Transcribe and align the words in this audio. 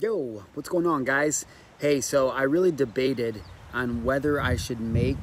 Yo, 0.00 0.44
what's 0.54 0.68
going 0.68 0.86
on, 0.86 1.02
guys? 1.02 1.44
Hey, 1.80 2.00
so 2.00 2.28
I 2.28 2.42
really 2.42 2.70
debated 2.70 3.42
on 3.72 4.04
whether 4.04 4.40
I 4.40 4.54
should 4.54 4.78
make 4.78 5.16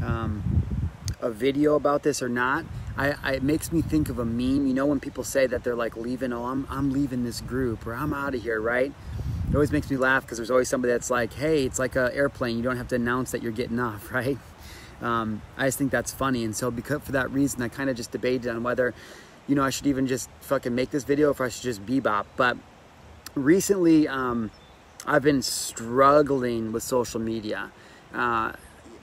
um, 0.00 0.80
a 1.20 1.28
video 1.28 1.74
about 1.74 2.04
this 2.04 2.22
or 2.22 2.28
not. 2.28 2.64
I, 2.96 3.16
I, 3.20 3.32
it 3.32 3.42
makes 3.42 3.72
me 3.72 3.82
think 3.82 4.08
of 4.08 4.20
a 4.20 4.24
meme. 4.24 4.68
You 4.68 4.74
know, 4.74 4.86
when 4.86 5.00
people 5.00 5.24
say 5.24 5.48
that 5.48 5.64
they're 5.64 5.74
like 5.74 5.96
leaving, 5.96 6.32
oh, 6.32 6.44
I'm, 6.44 6.68
I'm 6.70 6.92
leaving 6.92 7.24
this 7.24 7.40
group 7.40 7.84
or 7.84 7.94
I'm 7.94 8.14
out 8.14 8.36
of 8.36 8.44
here, 8.44 8.60
right? 8.60 8.92
It 9.50 9.54
always 9.56 9.72
makes 9.72 9.90
me 9.90 9.96
laugh 9.96 10.22
because 10.22 10.38
there's 10.38 10.52
always 10.52 10.68
somebody 10.68 10.92
that's 10.92 11.10
like, 11.10 11.32
hey, 11.32 11.64
it's 11.64 11.80
like 11.80 11.96
an 11.96 12.12
airplane. 12.12 12.56
You 12.56 12.62
don't 12.62 12.76
have 12.76 12.88
to 12.88 12.94
announce 12.94 13.32
that 13.32 13.42
you're 13.42 13.50
getting 13.50 13.80
off, 13.80 14.12
right? 14.12 14.38
Um, 15.00 15.42
I 15.56 15.66
just 15.66 15.78
think 15.78 15.90
that's 15.90 16.12
funny. 16.12 16.44
And 16.44 16.54
so, 16.54 16.70
because 16.70 17.02
for 17.02 17.10
that 17.10 17.32
reason, 17.32 17.60
I 17.60 17.66
kind 17.66 17.90
of 17.90 17.96
just 17.96 18.12
debated 18.12 18.48
on 18.54 18.62
whether, 18.62 18.94
you 19.48 19.56
know, 19.56 19.64
I 19.64 19.70
should 19.70 19.88
even 19.88 20.06
just 20.06 20.30
fucking 20.42 20.72
make 20.72 20.90
this 20.90 21.02
video 21.02 21.26
or 21.26 21.30
if 21.32 21.40
I 21.40 21.48
should 21.48 21.64
just 21.64 21.84
bebop. 21.84 22.26
But 22.36 22.56
recently 23.34 24.08
um, 24.08 24.50
I've 25.06 25.22
been 25.22 25.42
struggling 25.42 26.72
with 26.72 26.82
social 26.82 27.20
media. 27.20 27.70
Uh, 28.14 28.52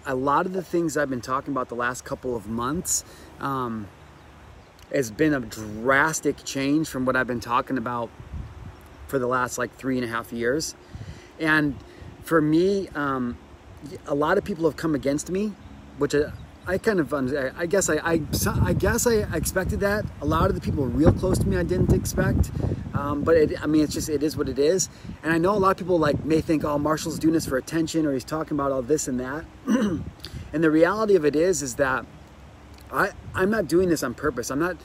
a 0.06 0.16
lot 0.16 0.46
of 0.46 0.54
the 0.54 0.64
things 0.64 0.98
I've 0.98 1.10
been 1.10 1.22
talking 1.22 1.54
about 1.54 1.70
the 1.70 1.76
last 1.76 2.06
couple 2.06 2.36
of 2.36 2.48
months 2.48 3.04
um, 3.40 3.88
has 4.94 5.12
been 5.12 5.34
a 5.34 5.40
drastic 5.40 6.44
change 6.46 6.88
from 6.88 7.06
what 7.06 7.16
I've 7.16 7.28
been 7.28 7.40
talking 7.40 7.78
about 7.78 8.10
for 9.08 9.20
the 9.20 9.28
last 9.28 9.58
like 9.58 9.76
three 9.76 9.98
and 9.98 10.06
a 10.06 10.08
half 10.08 10.32
years. 10.32 10.76
And 11.40 11.76
for 12.24 12.42
me, 12.42 12.88
um, 12.90 13.38
a 14.08 14.16
lot 14.16 14.38
of 14.38 14.44
people 14.44 14.66
have 14.66 14.78
come 14.78 14.96
against 14.96 15.30
me, 15.30 15.54
which 15.98 16.16
uh, 16.16 16.32
I 16.68 16.78
kind 16.78 17.00
of, 17.00 17.14
I 17.14 17.66
guess 17.66 17.90
I, 17.90 17.96
I, 17.96 18.22
I, 18.62 18.74
guess 18.74 19.08
I 19.08 19.14
expected 19.36 19.80
that. 19.80 20.06
A 20.22 20.26
lot 20.26 20.50
of 20.50 20.56
the 20.56 20.62
people 20.62 20.86
real 20.86 21.12
close 21.12 21.40
to 21.40 21.48
me 21.48 21.58
I 21.58 21.64
didn't 21.64 21.94
expect, 21.94 22.52
um, 22.94 23.24
but 23.24 23.36
it, 23.36 23.62
I 23.62 23.66
mean, 23.66 23.84
it's 23.84 23.94
just 23.94 24.08
it 24.08 24.22
is 24.22 24.38
what 24.38 24.48
it 24.48 24.60
is. 24.60 24.88
And 25.24 25.34
I 25.34 25.40
know 25.40 25.56
a 25.56 25.58
lot 25.58 25.72
of 25.72 25.78
people 25.78 25.98
like 25.98 26.24
may 26.24 26.42
think, 26.42 26.64
oh, 26.64 26.78
Marshall's 26.78 27.18
doing 27.18 27.34
this 27.34 27.48
for 27.48 27.58
attention, 27.58 28.06
or 28.06 28.14
he's 28.14 28.24
talking 28.24 28.56
about 28.56 28.72
all 28.72 28.84
this 28.84 29.08
and 29.08 29.20
that. 29.20 29.46
and 29.66 30.64
the 30.64 30.70
reality 30.70 31.16
of 31.16 31.26
it 31.26 31.36
is, 31.36 31.64
is 31.64 31.76
that 31.76 32.06
I, 32.92 33.12
I'm 33.34 33.50
not 33.50 33.68
doing 33.68 33.90
this 33.90 34.04
on 34.04 34.14
purpose. 34.14 34.52
I'm 34.52 34.60
not, 34.60 34.78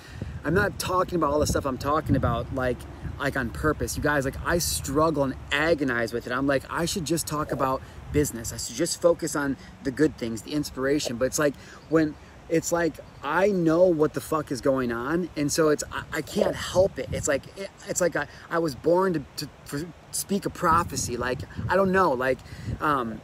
I'm 0.42 0.54
not 0.54 0.78
talking 0.78 1.16
about 1.16 1.32
all 1.32 1.38
the 1.38 1.46
stuff 1.46 1.66
I'm 1.66 1.78
talking 1.78 2.16
about 2.16 2.54
like 2.54 2.78
like 3.18 3.36
on 3.36 3.50
purpose. 3.50 3.96
You 3.96 4.02
guys, 4.02 4.24
like 4.24 4.36
I 4.44 4.58
struggle 4.58 5.24
and 5.24 5.34
agonize 5.52 6.12
with 6.12 6.26
it. 6.26 6.32
I'm 6.32 6.46
like, 6.46 6.64
I 6.70 6.84
should 6.84 7.04
just 7.04 7.26
talk 7.26 7.52
about 7.52 7.82
business. 8.14 8.52
I 8.52 8.56
should 8.56 8.76
just 8.76 9.02
focus 9.02 9.36
on 9.36 9.58
the 9.82 9.90
good 9.90 10.16
things, 10.16 10.42
the 10.42 10.52
inspiration. 10.52 11.16
But 11.16 11.26
it's 11.26 11.38
like 11.38 11.54
when 11.90 12.14
it's 12.48 12.72
like 12.72 12.94
I 13.22 13.48
know 13.48 13.84
what 13.84 14.14
the 14.14 14.20
fuck 14.22 14.50
is 14.50 14.62
going 14.62 14.92
on, 14.92 15.28
and 15.36 15.52
so 15.52 15.68
it's 15.68 15.84
I, 15.92 16.04
I 16.12 16.22
can't 16.22 16.56
help 16.56 16.98
it. 16.98 17.08
It's 17.12 17.28
like 17.28 17.44
it, 17.58 17.68
it's 17.88 18.00
like 18.00 18.16
I, 18.16 18.26
I 18.48 18.58
was 18.58 18.74
born 18.74 19.24
to, 19.36 19.48
to 19.76 19.88
speak 20.12 20.46
a 20.46 20.50
prophecy. 20.50 21.18
Like 21.18 21.40
I 21.68 21.76
don't 21.76 21.92
know, 21.92 22.12
like 22.12 22.38
um, 22.80 23.20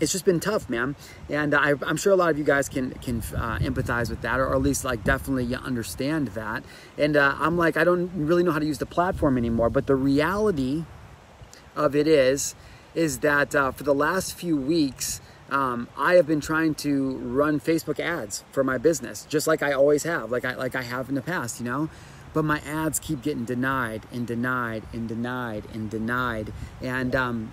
it's 0.00 0.12
just 0.12 0.24
been 0.24 0.40
tough, 0.40 0.68
man. 0.68 0.96
And 1.28 1.54
I, 1.54 1.70
am 1.70 1.96
sure 1.96 2.12
a 2.12 2.16
lot 2.16 2.30
of 2.30 2.38
you 2.38 2.44
guys 2.44 2.68
can 2.68 2.90
can 2.94 3.18
uh, 3.36 3.58
empathize 3.58 4.10
with 4.10 4.22
that, 4.22 4.40
or, 4.40 4.54
at 4.54 4.62
least 4.62 4.84
like 4.84 5.04
definitely 5.04 5.54
understand 5.54 6.28
that. 6.28 6.64
And 6.98 7.16
uh, 7.16 7.36
I'm 7.38 7.56
like, 7.56 7.76
I 7.76 7.84
don't 7.84 8.10
really 8.14 8.42
know 8.42 8.52
how 8.52 8.58
to 8.58 8.66
use 8.66 8.78
the 8.78 8.86
platform 8.86 9.38
anymore. 9.38 9.70
But 9.70 9.86
the 9.86 9.96
reality 9.96 10.84
of 11.76 11.94
it 11.94 12.08
is, 12.08 12.54
is 12.94 13.20
that 13.20 13.54
uh, 13.54 13.72
for 13.72 13.84
the 13.84 13.94
last 13.94 14.34
few 14.34 14.56
weeks. 14.56 15.20
Um, 15.50 15.88
I 15.98 16.14
have 16.14 16.28
been 16.28 16.40
trying 16.40 16.76
to 16.76 17.16
run 17.16 17.58
Facebook 17.58 17.98
ads 17.98 18.44
for 18.52 18.62
my 18.62 18.78
business, 18.78 19.26
just 19.28 19.48
like 19.48 19.64
I 19.64 19.72
always 19.72 20.04
have, 20.04 20.30
like 20.30 20.44
I 20.44 20.54
like 20.54 20.76
I 20.76 20.82
have 20.82 21.08
in 21.08 21.16
the 21.16 21.22
past, 21.22 21.58
you 21.58 21.66
know. 21.66 21.90
But 22.32 22.44
my 22.44 22.60
ads 22.60 23.00
keep 23.00 23.20
getting 23.20 23.44
denied 23.44 24.06
and 24.12 24.28
denied 24.28 24.84
and 24.92 25.08
denied 25.08 25.64
and 25.74 25.90
denied, 25.90 26.52
and 26.80 27.16
um, 27.16 27.52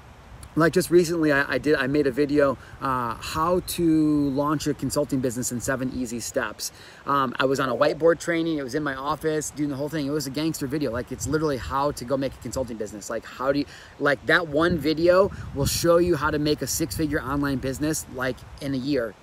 like 0.58 0.73
just 0.73 0.89
recently 0.89 1.31
I, 1.31 1.53
I, 1.53 1.58
did 1.58 1.75
i 1.75 1.88
made 1.88 2.08
a 2.08 2.11
video 2.11 2.58
uh, 2.81 3.16
how 3.16 3.61
to 3.61 4.30
launch 4.31 4.67
a 4.67 4.73
consulting 4.73 5.19
business 5.19 5.52
in 5.52 5.61
seven 5.61 5.91
easy 5.95 6.19
steps. 6.19 6.72
Um, 7.06 7.35
i 7.40 7.45
was 7.45 7.59
on 7.59 7.69
a 7.69 7.75
whiteboard 7.75 8.19
training 8.19 8.57
it 8.57 8.63
was 8.63 8.75
in 8.75 8.84
my 8.84 8.95
office 8.95 9.51
doing 9.51 9.69
the 9.69 9.75
whole 9.75 9.90
thing. 9.90 10.07
It 10.07 10.12
was 10.12 10.28
a 10.28 10.31
gangster 10.31 10.68
video. 10.68 10.91
Like 10.91 11.12
it's 11.12 11.28
literally 11.28 11.57
how 11.57 11.91
to 11.91 12.03
go 12.03 12.18
make 12.18 12.34
a 12.34 12.38
consulting 12.38 12.78
business. 12.78 13.09
Like 13.09 13.23
how 13.25 13.51
do 13.51 13.59
you 13.59 13.66
like 14.00 14.25
that 14.25 14.47
one 14.47 14.78
video 14.78 15.31
will 15.53 15.66
show 15.66 15.97
you 15.97 16.16
how 16.16 16.31
to 16.31 16.40
make 16.40 16.62
a 16.62 16.68
six 16.68 16.97
figure 16.97 17.22
online 17.22 17.57
business 17.57 18.06
like 18.13 18.38
in 18.62 18.74
a 18.74 18.78
year 18.78 19.13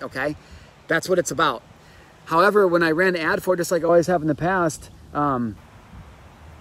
okay? 0.00 0.36
That's 0.88 1.08
what 1.08 1.18
it's 1.18 1.30
about. 1.30 1.62
However 2.26 2.66
when 2.66 2.82
i 2.82 2.90
ran 2.90 3.16
an 3.16 3.20
ad 3.20 3.42
for 3.42 3.54
it 3.54 3.58
just 3.58 3.70
like 3.70 3.82
I 3.82 3.86
always 3.86 4.06
have 4.06 4.22
in 4.22 4.28
the 4.28 4.34
past 4.34 4.90
um, 5.12 5.56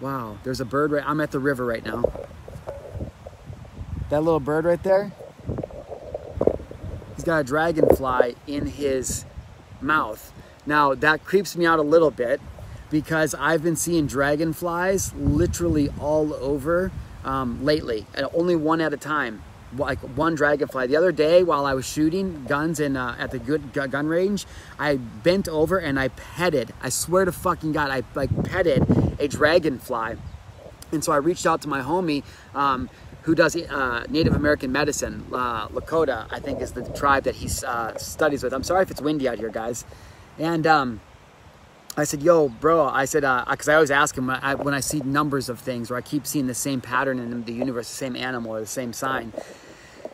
wow 0.01 0.38
there's 0.44 0.59
a 0.59 0.65
bird 0.65 0.91
right 0.91 1.03
i'm 1.05 1.21
at 1.21 1.31
the 1.31 1.39
river 1.39 1.65
right 1.65 1.85
now 1.85 2.03
that 4.09 4.23
little 4.23 4.39
bird 4.39 4.65
right 4.65 4.81
there, 4.83 5.11
he's 7.15 7.23
got 7.23 7.39
a 7.39 7.43
dragonfly 7.43 8.35
in 8.47 8.67
his 8.67 9.25
mouth. 9.81 10.31
Now 10.65 10.93
that 10.95 11.25
creeps 11.25 11.55
me 11.55 11.65
out 11.65 11.79
a 11.79 11.83
little 11.83 12.11
bit 12.11 12.39
because 12.89 13.33
I've 13.33 13.63
been 13.63 13.75
seeing 13.75 14.05
dragonflies 14.05 15.13
literally 15.15 15.89
all 15.99 16.33
over 16.35 16.91
um, 17.23 17.63
lately, 17.65 18.05
and 18.13 18.27
only 18.33 18.55
one 18.55 18.81
at 18.81 18.93
a 18.93 18.97
time, 18.97 19.41
like 19.75 19.99
one 19.99 20.35
dragonfly. 20.35 20.87
The 20.87 20.95
other 20.95 21.11
day, 21.11 21.43
while 21.43 21.65
I 21.65 21.73
was 21.73 21.85
shooting 21.85 22.45
guns 22.45 22.79
in 22.79 22.95
uh, 22.95 23.15
at 23.17 23.31
the 23.31 23.39
good 23.39 23.73
gun 23.73 24.07
range, 24.07 24.45
I 24.77 24.97
bent 24.97 25.47
over 25.47 25.79
and 25.79 25.99
I 25.99 26.09
petted. 26.09 26.73
I 26.81 26.89
swear 26.89 27.25
to 27.25 27.31
fucking 27.31 27.71
God, 27.71 27.89
I 27.89 28.03
like 28.13 28.43
petted 28.43 28.83
a 29.19 29.27
dragonfly. 29.27 30.17
And 30.91 31.03
so 31.03 31.11
I 31.11 31.17
reached 31.17 31.47
out 31.47 31.63
to 31.63 31.67
my 31.67 31.81
homie 31.81 32.23
um, 32.53 32.89
who 33.23 33.35
does 33.35 33.56
uh, 33.56 34.06
Native 34.09 34.35
American 34.35 34.72
medicine. 34.72 35.25
Uh, 35.31 35.67
Lakota, 35.69 36.28
I 36.31 36.39
think, 36.39 36.61
is 36.61 36.73
the 36.73 36.84
tribe 36.89 37.23
that 37.23 37.35
he 37.35 37.50
uh, 37.66 37.97
studies 37.97 38.44
with. 38.44 38.53
I'm 38.53 38.63
sorry 38.63 38.84
if 38.84 38.91
it's 38.91 39.01
windy 39.01 39.28
out 39.28 39.39
here, 39.39 39.50
guys. 39.50 39.85
And 40.38 40.67
um, 40.67 41.01
I 41.95 42.03
said, 42.03 42.22
yo, 42.22 42.50
bro, 42.50 42.85
I 42.88 43.06
said, 43.06 43.22
because 43.50 43.67
uh, 43.67 43.72
I 43.72 43.75
always 43.75 43.91
ask 43.91 44.17
him 44.17 44.28
when 44.28 44.38
I, 44.41 44.56
when 44.56 44.73
I, 44.73 44.79
see 44.79 45.00
numbers 45.01 45.47
of 45.47 45.59
things 45.59 45.89
or 45.89 45.95
I 45.95 46.01
keep 46.01 46.28
seeing 46.28 46.47
the 46.47 46.53
same 46.53 46.81
pattern 46.81 47.19
in 47.19 47.44
the 47.45 47.53
universe, 47.53 47.88
the 47.88 47.95
same 47.95 48.16
animal 48.16 48.56
or 48.56 48.59
the 48.59 48.66
same 48.66 48.94
sign. 48.94 49.31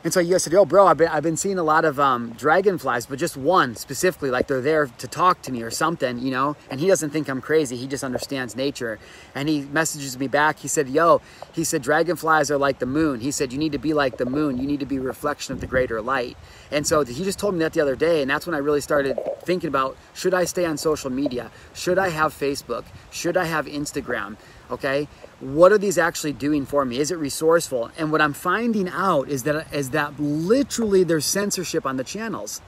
And 0.02 0.14
so 0.14 0.22
you 0.22 0.40
said, 0.40 0.54
yo, 0.54 0.64
bro, 0.64 0.88
I've 0.88 0.96
been, 0.96 1.10
I've 1.10 1.24
been 1.24 1.36
seeing 1.36 1.60
a 1.60 1.64
lot 1.64 1.84
of 1.84 2.00
um, 2.00 2.32
dragonflies, 2.38 3.06
but 3.06 3.20
just 3.20 3.36
one 3.36 3.76
specifically, 3.76 4.32
like 4.32 4.48
they're 4.48 4.62
there 4.62 4.88
to 4.88 5.08
talk 5.10 5.42
to 5.42 5.52
me 5.52 5.62
or 5.62 5.70
something, 5.70 6.20
you 6.20 6.32
know? 6.32 6.56
And 6.72 6.80
he 6.80 6.88
doesn't 6.88 7.10
think 7.10 7.28
I'm 7.28 7.42
crazy. 7.42 7.76
He 7.76 7.86
just 7.86 8.02
understands 8.02 8.56
nature. 8.56 8.98
And 9.36 9.50
he 9.50 9.64
messages 9.64 10.18
me 10.18 10.30
back. 10.30 10.60
He 10.60 10.70
said, 10.70 10.88
yo, 10.88 11.22
he 11.52 11.66
said, 11.66 11.82
dragonflies 11.82 12.50
are 12.50 12.58
like 12.58 12.80
the 12.80 12.86
moon. 12.86 13.20
He 13.20 13.32
said, 13.32 13.52
you 13.52 13.60
need 13.60 13.74
to 13.74 13.78
be 13.78 13.94
like 13.94 14.16
the 14.16 14.26
moon. 14.26 14.58
You 14.58 14.68
need 14.68 14.80
to 14.80 14.86
be 14.86 14.96
a 14.96 15.02
reflection 15.02 15.54
of 15.54 15.60
the 15.60 15.68
greater 15.68 16.02
light. 16.02 16.38
And 16.72 16.88
so 16.88 17.04
he 17.04 17.26
just 17.26 17.38
told 17.38 17.56
me 17.56 17.60
that 17.60 17.74
the 17.74 17.81
other 17.81 17.98
day. 17.98 18.22
And 18.22 18.31
that's 18.31 18.46
when 18.46 18.56
I 18.56 18.60
really 18.60 18.81
started 18.81 19.20
thinking 19.44 19.68
about, 19.68 19.98
should 20.14 20.34
I 20.34 20.46
stay 20.46 20.66
on 20.66 20.78
social 20.78 21.10
media? 21.10 21.52
Should 21.74 21.98
I 21.98 22.08
have 22.08 22.34
Facebook? 22.34 22.86
Should 23.12 23.36
I 23.36 23.46
have 23.46 23.66
Instagram? 23.66 24.38
Okay? 24.72 25.07
What 25.40 25.72
are 25.72 25.78
these 25.78 25.97
actually 25.97 26.34
doing 26.34 26.66
for 26.66 26.85
me? 26.85 27.00
Is 27.00 27.12
it 27.12 27.18
resourceful? 27.18 27.91
And 27.97 28.12
what 28.12 28.22
i'm 28.22 28.34
finding 28.34 28.90
out 28.90 29.30
is 29.30 29.44
that 29.44 29.74
is 29.74 29.91
that 29.91 30.19
literally 30.19 31.03
there's 31.03 31.25
censorship 31.25 31.85
on 31.85 31.97
the 31.97 32.03
channels. 32.03 32.62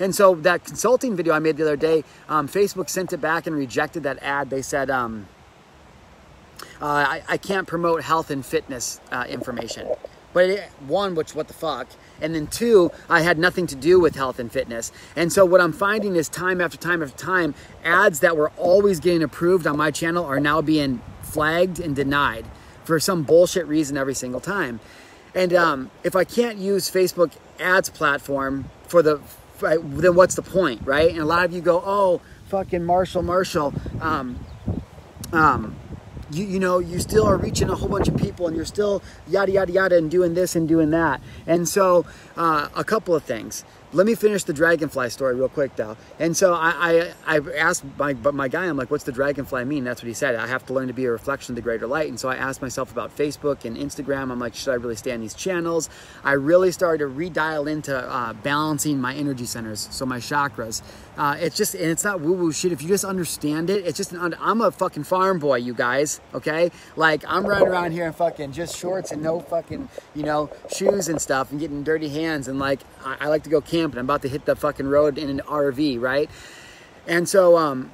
And 0.00 0.14
so 0.14 0.36
that 0.36 0.64
consulting 0.64 1.16
video 1.16 1.34
i 1.34 1.38
made 1.38 1.56
the 1.56 1.64
other 1.64 1.76
day 1.76 2.04
um, 2.28 2.48
facebook 2.48 2.88
sent 2.88 3.12
it 3.12 3.20
back 3.20 3.46
and 3.46 3.56
rejected 3.56 4.04
that 4.04 4.22
ad. 4.22 4.50
They 4.50 4.62
said 4.62 4.90
um, 4.90 5.26
uh, 6.80 6.86
I, 6.86 7.22
I, 7.28 7.36
can't 7.36 7.66
promote 7.66 8.02
health 8.02 8.30
and 8.30 8.46
fitness 8.46 9.00
uh, 9.10 9.24
information. 9.28 9.88
But 10.32 10.50
it, 10.50 10.70
one 10.86 11.16
which 11.16 11.34
what 11.34 11.48
the 11.48 11.54
fuck? 11.54 11.88
And 12.20 12.34
then 12.34 12.46
two 12.46 12.92
i 13.08 13.22
had 13.22 13.38
nothing 13.38 13.66
to 13.68 13.74
do 13.74 13.98
with 13.98 14.14
health 14.14 14.38
and 14.38 14.52
fitness. 14.52 14.92
And 15.16 15.32
so 15.32 15.44
what 15.44 15.60
i'm 15.60 15.72
finding 15.72 16.14
is 16.14 16.28
time 16.28 16.60
after 16.60 16.78
time 16.78 17.02
after 17.02 17.16
time 17.16 17.54
ads 17.82 18.20
that 18.20 18.36
were 18.36 18.50
always 18.56 19.00
getting 19.00 19.24
approved 19.24 19.66
on 19.66 19.76
my 19.76 19.90
channel 19.90 20.24
are 20.24 20.38
now 20.38 20.62
being 20.62 21.00
flagged 21.28 21.78
and 21.80 21.94
denied 21.94 22.46
for 22.84 22.98
some 22.98 23.22
bullshit 23.22 23.66
reason 23.66 23.96
every 23.96 24.14
single 24.14 24.40
time. 24.40 24.80
And 25.34 25.52
um, 25.54 25.90
if 26.04 26.16
I 26.16 26.24
can't 26.24 26.58
use 26.58 26.90
Facebook 26.90 27.32
ads 27.60 27.90
platform 27.90 28.70
for 28.86 29.02
the, 29.02 29.20
then 29.60 30.14
what's 30.14 30.34
the 30.34 30.42
point, 30.42 30.80
right? 30.84 31.10
And 31.10 31.20
a 31.20 31.24
lot 31.24 31.44
of 31.44 31.52
you 31.52 31.60
go, 31.60 31.82
oh, 31.84 32.20
fucking 32.48 32.84
Marshall, 32.84 33.22
Marshall, 33.22 33.74
um, 34.00 34.44
um, 35.32 35.76
you, 36.30 36.44
you 36.44 36.58
know, 36.58 36.78
you 36.78 36.98
still 36.98 37.26
are 37.26 37.36
reaching 37.36 37.68
a 37.70 37.74
whole 37.74 37.88
bunch 37.88 38.08
of 38.08 38.16
people 38.16 38.46
and 38.46 38.56
you're 38.56 38.64
still 38.64 39.02
yada, 39.26 39.52
yada, 39.52 39.72
yada, 39.72 39.96
and 39.96 40.10
doing 40.10 40.34
this 40.34 40.56
and 40.56 40.68
doing 40.68 40.90
that. 40.90 41.20
And 41.46 41.68
so, 41.68 42.06
uh, 42.36 42.68
a 42.74 42.84
couple 42.84 43.14
of 43.14 43.22
things. 43.22 43.64
Let 43.92 44.06
me 44.06 44.14
finish 44.14 44.44
the 44.44 44.52
dragonfly 44.52 45.08
story 45.10 45.34
real 45.34 45.48
quick 45.48 45.74
though. 45.76 45.96
And 46.18 46.36
so 46.36 46.54
I, 46.54 47.12
I, 47.26 47.36
I 47.38 47.40
asked 47.56 47.84
my, 47.96 48.12
but 48.12 48.34
my 48.34 48.48
guy, 48.48 48.66
I'm 48.66 48.76
like, 48.76 48.90
what's 48.90 49.04
the 49.04 49.12
dragonfly 49.12 49.64
mean? 49.64 49.84
That's 49.84 50.02
what 50.02 50.08
he 50.08 50.14
said. 50.14 50.34
I 50.34 50.46
have 50.46 50.66
to 50.66 50.74
learn 50.74 50.88
to 50.88 50.92
be 50.92 51.06
a 51.06 51.10
reflection 51.10 51.52
of 51.52 51.56
the 51.56 51.62
greater 51.62 51.86
light. 51.86 52.08
And 52.08 52.20
so 52.20 52.28
I 52.28 52.36
asked 52.36 52.60
myself 52.60 52.92
about 52.92 53.16
Facebook 53.16 53.64
and 53.64 53.76
Instagram. 53.76 54.30
I'm 54.30 54.38
like, 54.38 54.54
should 54.54 54.72
I 54.72 54.74
really 54.74 54.96
stay 54.96 55.12
on 55.12 55.20
these 55.20 55.34
channels? 55.34 55.88
I 56.22 56.32
really 56.32 56.70
started 56.70 56.98
to 56.98 57.10
redial 57.10 57.70
into 57.70 57.96
uh, 57.96 58.34
balancing 58.34 59.00
my 59.00 59.14
energy 59.14 59.46
centers, 59.46 59.88
so 59.90 60.04
my 60.04 60.18
chakras. 60.18 60.82
Uh, 61.16 61.36
it's 61.40 61.56
just, 61.56 61.74
and 61.74 61.90
it's 61.90 62.04
not 62.04 62.20
woo 62.20 62.34
woo 62.34 62.52
shit. 62.52 62.72
If 62.72 62.82
you 62.82 62.88
just 62.88 63.04
understand 63.04 63.70
it, 63.70 63.86
it's 63.86 63.96
just 63.96 64.12
an, 64.12 64.36
I'm 64.38 64.60
a 64.60 64.70
fucking 64.70 65.04
farm 65.04 65.38
boy, 65.38 65.56
you 65.56 65.74
guys, 65.74 66.20
okay? 66.34 66.70
Like, 66.94 67.24
I'm 67.26 67.46
running 67.46 67.68
around 67.68 67.92
here 67.92 68.06
in 68.06 68.12
fucking 68.12 68.52
just 68.52 68.76
shorts 68.76 69.12
and 69.12 69.22
no 69.22 69.40
fucking, 69.40 69.88
you 70.14 70.22
know, 70.22 70.50
shoes 70.70 71.08
and 71.08 71.20
stuff 71.20 71.50
and 71.50 71.58
getting 71.58 71.82
dirty 71.82 72.10
hands. 72.10 72.48
And 72.48 72.58
like, 72.58 72.80
I, 73.04 73.16
I 73.20 73.28
like 73.28 73.44
to 73.44 73.50
go 73.50 73.60
camping. 73.60 73.77
I'm 73.84 73.98
about 73.98 74.22
to 74.22 74.28
hit 74.28 74.44
the 74.44 74.56
fucking 74.56 74.86
road 74.86 75.18
in 75.18 75.28
an 75.28 75.40
RV, 75.46 76.00
right? 76.00 76.30
And 77.06 77.28
so, 77.28 77.56
um, 77.56 77.90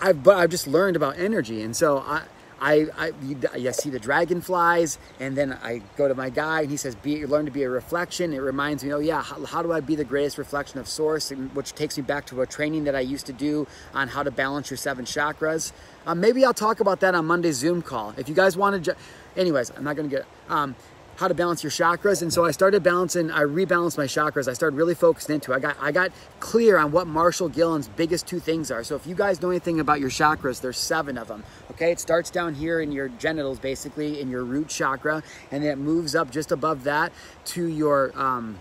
I've, 0.00 0.22
but 0.22 0.36
I've 0.36 0.50
just 0.50 0.66
learned 0.66 0.96
about 0.96 1.18
energy. 1.18 1.62
And 1.62 1.74
so 1.74 1.98
I, 1.98 2.22
I, 2.60 2.86
I, 2.96 3.12
I, 3.52 3.70
see 3.72 3.90
the 3.90 3.98
dragonflies, 3.98 4.98
and 5.20 5.36
then 5.36 5.52
I 5.62 5.82
go 5.96 6.08
to 6.08 6.14
my 6.14 6.30
guy, 6.30 6.62
and 6.62 6.70
he 6.70 6.78
says, 6.78 6.94
"Be 6.94 7.26
learn 7.26 7.44
to 7.44 7.50
be 7.50 7.64
a 7.64 7.68
reflection." 7.68 8.32
It 8.32 8.38
reminds 8.38 8.82
me, 8.82 8.94
oh 8.94 8.98
yeah, 8.98 9.22
how, 9.22 9.44
how 9.44 9.62
do 9.62 9.72
I 9.72 9.80
be 9.80 9.94
the 9.94 10.04
greatest 10.04 10.38
reflection 10.38 10.80
of 10.80 10.88
Source? 10.88 11.30
And, 11.30 11.54
which 11.54 11.74
takes 11.74 11.98
me 11.98 12.02
back 12.02 12.24
to 12.26 12.40
a 12.40 12.46
training 12.46 12.84
that 12.84 12.94
I 12.94 13.00
used 13.00 13.26
to 13.26 13.32
do 13.32 13.66
on 13.92 14.08
how 14.08 14.22
to 14.22 14.30
balance 14.30 14.70
your 14.70 14.78
seven 14.78 15.04
chakras. 15.04 15.72
Um, 16.06 16.20
maybe 16.20 16.44
I'll 16.44 16.54
talk 16.54 16.80
about 16.80 17.00
that 17.00 17.14
on 17.14 17.26
Monday's 17.26 17.56
Zoom 17.56 17.82
call. 17.82 18.14
If 18.16 18.28
you 18.28 18.34
guys 18.34 18.56
want 18.56 18.82
to, 18.84 18.96
anyways, 19.36 19.70
I'm 19.76 19.84
not 19.84 19.96
to 19.96 20.08
get. 20.08 20.24
Um, 20.48 20.76
how 21.16 21.28
to 21.28 21.34
balance 21.34 21.62
your 21.62 21.70
chakras. 21.70 22.22
And 22.22 22.32
so 22.32 22.44
I 22.44 22.50
started 22.50 22.82
balancing, 22.82 23.30
I 23.30 23.40
rebalanced 23.40 23.98
my 23.98 24.06
chakras. 24.06 24.48
I 24.48 24.52
started 24.52 24.76
really 24.76 24.94
focusing 24.94 25.34
into 25.34 25.52
it. 25.52 25.56
I 25.56 25.58
got 25.58 25.76
I 25.80 25.92
got 25.92 26.12
clear 26.40 26.78
on 26.78 26.92
what 26.92 27.06
Marshall 27.06 27.48
Gillen's 27.48 27.88
biggest 27.88 28.26
two 28.26 28.40
things 28.40 28.70
are. 28.70 28.84
So 28.84 28.94
if 28.96 29.06
you 29.06 29.14
guys 29.14 29.40
know 29.42 29.50
anything 29.50 29.80
about 29.80 30.00
your 30.00 30.10
chakras, 30.10 30.60
there's 30.60 30.78
seven 30.78 31.18
of 31.18 31.28
them. 31.28 31.42
Okay, 31.72 31.90
it 31.90 32.00
starts 32.00 32.30
down 32.30 32.54
here 32.54 32.80
in 32.80 32.92
your 32.92 33.08
genitals, 33.08 33.58
basically 33.58 34.20
in 34.20 34.30
your 34.30 34.44
root 34.44 34.68
chakra, 34.68 35.22
and 35.50 35.62
then 35.62 35.70
it 35.70 35.78
moves 35.78 36.14
up 36.14 36.30
just 36.30 36.52
above 36.52 36.84
that 36.84 37.12
to 37.46 37.66
your 37.66 38.12
um, 38.18 38.58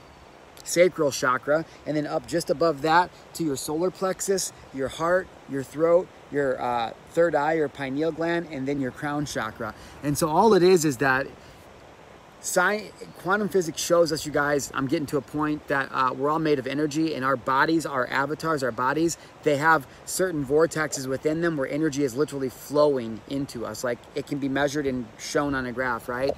sacral 0.64 1.12
chakra, 1.12 1.66
and 1.86 1.96
then 1.96 2.08
up 2.08 2.28
just 2.28 2.50
above 2.50 2.82
that 2.82 3.10
to 3.34 3.44
your 3.44 3.56
solar 3.56 3.92
plexus, 3.92 4.52
your 4.74 4.88
heart, 4.88 5.28
your 5.50 5.64
throat, 5.64 6.08
your 6.32 6.62
uh, 6.62 6.92
third 7.12 7.36
eye, 7.36 7.54
your 7.54 7.70
pineal 7.70 8.12
gland, 8.12 8.48
and 8.52 8.68
then 8.68 8.80
your 8.80 8.92
crown 8.92 9.26
chakra. 9.26 9.74
And 10.04 10.18
so 10.18 10.28
all 10.28 10.54
it 10.54 10.64
is 10.64 10.86
is 10.86 10.98
that 10.98 11.28
Science, 12.42 12.92
quantum 13.20 13.50
physics 13.50 13.82
shows 13.82 14.12
us, 14.12 14.26
you 14.26 14.32
guys, 14.32 14.72
I'm 14.76 14.88
getting 14.88 15.08
to 15.08 15.18
a 15.18 15.22
point 15.22 15.68
that 15.68 15.90
uh, 15.92 16.14
we're 16.14 16.30
all 16.30 16.40
made 16.40 16.60
of 16.60 16.68
energy 16.68 17.16
and 17.16 17.26
our 17.26 17.36
bodies, 17.36 17.86
our 17.86 18.08
avatars, 18.08 18.62
our 18.62 18.72
bodies, 18.72 19.18
they 19.44 19.58
have 19.58 19.88
certain 20.06 20.46
vortexes 20.46 21.08
within 21.08 21.42
them 21.42 21.58
where 21.58 21.68
energy 21.68 22.04
is 22.04 22.16
literally 22.16 22.50
flowing 22.50 23.22
into 23.30 23.66
us. 23.66 23.84
Like 23.84 23.98
it 24.14 24.28
can 24.28 24.38
be 24.38 24.50
measured 24.50 24.86
and 24.86 25.08
shown 25.18 25.56
on 25.56 25.66
a 25.66 25.72
graph, 25.72 26.08
right? 26.08 26.32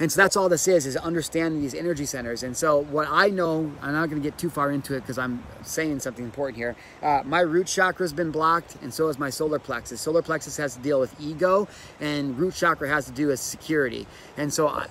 And 0.00 0.12
so 0.12 0.20
that's 0.20 0.36
all 0.36 0.48
this 0.48 0.68
is, 0.68 0.86
is 0.86 0.96
understanding 0.96 1.60
these 1.60 1.74
energy 1.74 2.06
centers. 2.06 2.44
And 2.44 2.56
so 2.56 2.84
what 2.84 3.08
I 3.10 3.30
know, 3.30 3.72
I'm 3.82 3.92
not 3.92 4.08
going 4.08 4.22
to 4.22 4.28
get 4.28 4.38
too 4.38 4.50
far 4.50 4.70
into 4.70 4.94
it 4.94 5.00
because 5.00 5.18
I'm 5.18 5.42
saying 5.62 6.00
something 6.00 6.24
important 6.24 6.56
here. 6.56 6.76
Uh, 7.02 7.22
my 7.24 7.40
root 7.40 7.66
chakra 7.66 8.04
has 8.04 8.12
been 8.12 8.30
blocked 8.30 8.76
and 8.80 8.94
so 8.94 9.08
has 9.08 9.18
my 9.18 9.30
solar 9.30 9.58
plexus. 9.58 10.00
Solar 10.00 10.22
plexus 10.22 10.56
has 10.56 10.76
to 10.76 10.80
deal 10.82 11.00
with 11.00 11.18
ego 11.20 11.66
and 12.00 12.38
root 12.38 12.54
chakra 12.54 12.88
has 12.88 13.06
to 13.06 13.12
do 13.12 13.28
with 13.28 13.40
security. 13.40 14.06
And 14.36 14.52
so 14.52 14.68
I, 14.68 14.86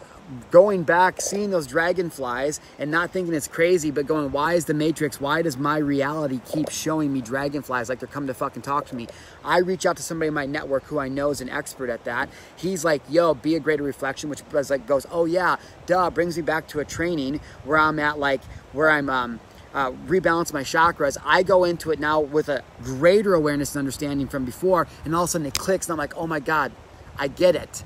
going 0.51 0.83
back, 0.83 1.21
seeing 1.21 1.51
those 1.51 1.67
dragonflies 1.67 2.59
and 2.77 2.91
not 2.91 3.11
thinking 3.11 3.33
it's 3.33 3.47
crazy, 3.47 3.91
but 3.91 4.05
going, 4.05 4.31
why 4.31 4.53
is 4.53 4.65
the 4.65 4.73
Matrix, 4.73 5.21
why 5.21 5.41
does 5.41 5.57
my 5.57 5.77
reality 5.77 6.39
keep 6.45 6.69
showing 6.69 7.13
me 7.13 7.21
dragonflies 7.21 7.89
like 7.89 7.99
they're 7.99 8.07
coming 8.07 8.27
to 8.27 8.33
fucking 8.33 8.61
talk 8.61 8.85
to 8.87 8.95
me? 8.95 9.07
I 9.43 9.59
reach 9.59 9.85
out 9.85 9.97
to 9.97 10.03
somebody 10.03 10.27
in 10.27 10.33
my 10.33 10.45
network 10.45 10.83
who 10.85 10.99
I 10.99 11.07
know 11.07 11.29
is 11.29 11.41
an 11.41 11.49
expert 11.49 11.89
at 11.89 12.03
that. 12.05 12.29
He's 12.55 12.83
like, 12.83 13.01
yo, 13.09 13.33
be 13.33 13.55
a 13.55 13.59
greater 13.59 13.83
reflection, 13.83 14.29
which 14.29 14.41
was 14.51 14.69
like 14.69 14.85
goes, 14.85 15.05
oh 15.11 15.25
yeah, 15.25 15.57
duh, 15.85 16.09
brings 16.09 16.35
me 16.35 16.43
back 16.43 16.67
to 16.69 16.79
a 16.79 16.85
training 16.85 17.39
where 17.63 17.77
I'm 17.77 17.99
at 17.99 18.19
like, 18.19 18.43
where 18.73 18.89
I'm, 18.89 19.09
um, 19.09 19.39
uh, 19.73 19.91
rebalance 20.07 20.51
my 20.53 20.63
chakras, 20.63 21.17
I 21.23 21.43
go 21.43 21.63
into 21.63 21.91
it 21.91 21.99
now 21.99 22.19
with 22.19 22.49
a 22.49 22.63
greater 22.81 23.33
awareness 23.35 23.75
and 23.75 23.79
understanding 23.79 24.27
from 24.27 24.43
before, 24.43 24.87
and 25.05 25.13
all 25.13 25.23
of 25.23 25.29
a 25.29 25.31
sudden 25.31 25.45
it 25.45 25.53
clicks, 25.53 25.85
and 25.87 25.91
I'm 25.91 25.97
like, 25.97 26.17
oh 26.17 26.25
my 26.25 26.39
God, 26.39 26.71
I 27.17 27.27
get 27.27 27.55
it. 27.55 27.83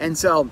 And 0.00 0.16
so 0.16 0.50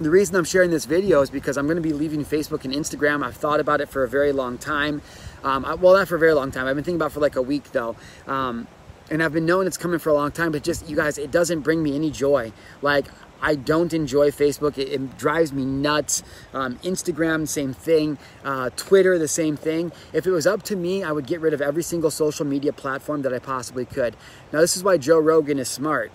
the 0.00 0.10
reason 0.10 0.36
I'm 0.36 0.44
sharing 0.44 0.70
this 0.70 0.84
video 0.84 1.22
is 1.22 1.30
because 1.30 1.56
I'm 1.56 1.66
going 1.66 1.76
to 1.76 1.82
be 1.82 1.92
leaving 1.92 2.24
Facebook 2.24 2.64
and 2.64 2.74
Instagram. 2.74 3.24
I've 3.24 3.36
thought 3.36 3.60
about 3.60 3.80
it 3.80 3.88
for 3.88 4.04
a 4.04 4.08
very 4.08 4.32
long 4.32 4.58
time. 4.58 5.00
Um, 5.42 5.64
I, 5.64 5.74
well, 5.74 5.94
not 5.94 6.08
for 6.08 6.16
a 6.16 6.18
very 6.18 6.34
long 6.34 6.50
time. 6.50 6.66
I've 6.66 6.74
been 6.74 6.84
thinking 6.84 7.00
about 7.00 7.12
for 7.12 7.20
like 7.20 7.36
a 7.36 7.42
week 7.42 7.72
though. 7.72 7.96
Um, 8.26 8.66
and 9.10 9.22
I've 9.22 9.32
been 9.32 9.46
knowing 9.46 9.66
it's 9.66 9.76
coming 9.76 9.98
for 9.98 10.10
a 10.10 10.14
long 10.14 10.32
time, 10.32 10.52
but 10.52 10.64
just, 10.64 10.88
you 10.88 10.96
guys, 10.96 11.16
it 11.16 11.30
doesn't 11.30 11.60
bring 11.60 11.82
me 11.82 11.94
any 11.94 12.10
joy. 12.10 12.52
Like, 12.82 13.06
I 13.40 13.54
don't 13.54 13.92
enjoy 13.92 14.30
Facebook. 14.30 14.78
It, 14.78 14.88
it 14.88 15.18
drives 15.18 15.52
me 15.52 15.64
nuts. 15.64 16.22
Um, 16.52 16.76
Instagram, 16.78 17.46
same 17.46 17.72
thing. 17.72 18.18
Uh, 18.44 18.70
Twitter, 18.76 19.18
the 19.18 19.28
same 19.28 19.56
thing. 19.56 19.92
If 20.12 20.26
it 20.26 20.30
was 20.30 20.46
up 20.46 20.62
to 20.64 20.76
me, 20.76 21.04
I 21.04 21.12
would 21.12 21.26
get 21.26 21.40
rid 21.40 21.52
of 21.54 21.60
every 21.60 21.82
single 21.82 22.10
social 22.10 22.44
media 22.44 22.72
platform 22.72 23.22
that 23.22 23.32
I 23.32 23.38
possibly 23.38 23.84
could. 23.84 24.16
Now, 24.52 24.60
this 24.60 24.76
is 24.76 24.82
why 24.82 24.96
Joe 24.96 25.18
Rogan 25.18 25.58
is 25.58 25.68
smart 25.68 26.10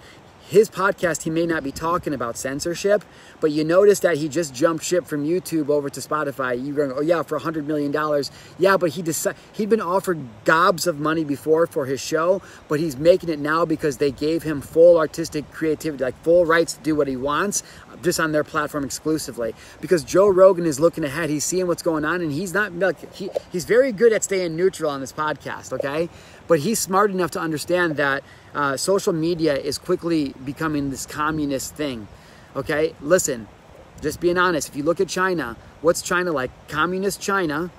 his 0.52 0.70
podcast, 0.70 1.24
he 1.24 1.30
may 1.30 1.46
not 1.46 1.64
be 1.64 1.72
talking 1.72 2.14
about 2.14 2.36
censorship, 2.36 3.06
but 3.40 3.52
you 3.52 3.64
notice 3.64 4.02
that 4.02 4.18
he 4.18 4.28
just 4.28 4.54
jumped 4.54 4.84
ship 4.84 5.06
from 5.06 5.26
YouTube 5.26 5.70
over 5.70 5.90
to 5.90 6.02
Spotify. 6.02 6.62
You're 6.62 6.76
going, 6.76 6.92
oh 6.92 7.02
yeah, 7.02 7.24
for 7.24 7.40
$100 7.40 7.66
million. 7.66 7.94
Yeah, 8.60 8.76
but 8.76 8.90
he 8.90 9.02
decided, 9.02 9.40
he'd 9.54 9.70
been 9.70 9.80
offered 9.80 10.20
gobs 10.44 10.88
of 10.88 11.00
money 11.00 11.24
before 11.24 11.68
for 11.68 11.86
his 11.86 12.02
show, 12.02 12.42
but 12.68 12.82
he's 12.82 12.98
making 12.98 13.30
it 13.30 13.40
now 13.40 13.64
because 13.64 13.96
they 13.96 14.12
gave 14.12 14.44
him 14.44 14.60
full 14.60 14.98
artistic 14.98 15.50
creativity, 15.52 16.04
like 16.04 16.22
full 16.22 16.46
rights 16.46 16.74
to 16.74 16.82
do 16.82 16.98
what 16.98 17.08
he 17.08 17.16
wants 17.16 17.64
just 18.02 18.20
on 18.20 18.34
their 18.34 18.44
platform 18.44 18.84
exclusively. 18.84 19.56
Because 19.80 20.04
Joe 20.04 20.28
Rogan 20.28 20.66
is 20.66 20.82
looking 20.82 21.06
ahead, 21.06 21.30
he's 21.30 21.46
seeing 21.46 21.68
what's 21.68 21.82
going 21.82 22.04
on, 22.04 22.20
and 22.20 22.32
he's 22.32 22.54
not 22.54 22.74
like 22.74 23.14
he, 23.14 23.30
he's 23.54 23.64
very 23.64 23.94
good 23.94 24.12
at 24.12 24.24
staying 24.26 24.58
neutral 24.58 24.92
on 24.92 25.00
this 25.00 25.14
podcast, 25.14 25.72
okay? 25.72 26.10
But 26.52 26.60
he's 26.60 26.80
smart 26.80 27.12
enough 27.12 27.32
to 27.32 27.40
understand 27.40 27.96
that 27.96 28.26
uh, 28.54 28.76
social 28.76 29.14
media 29.14 29.56
is 29.56 29.78
quickly 29.78 30.36
becoming 30.44 30.90
this 30.90 31.06
communist 31.06 31.76
thing. 31.76 32.10
Okay, 32.58 32.94
listen, 33.00 33.48
just 34.02 34.20
being 34.20 34.38
honest. 34.38 34.68
If 34.68 34.76
you 34.76 34.84
look 34.84 35.00
at 35.00 35.08
China, 35.08 35.56
what's 35.80 36.02
China 36.02 36.34
like? 36.34 36.52
Communist 36.68 37.22
China. 37.22 37.72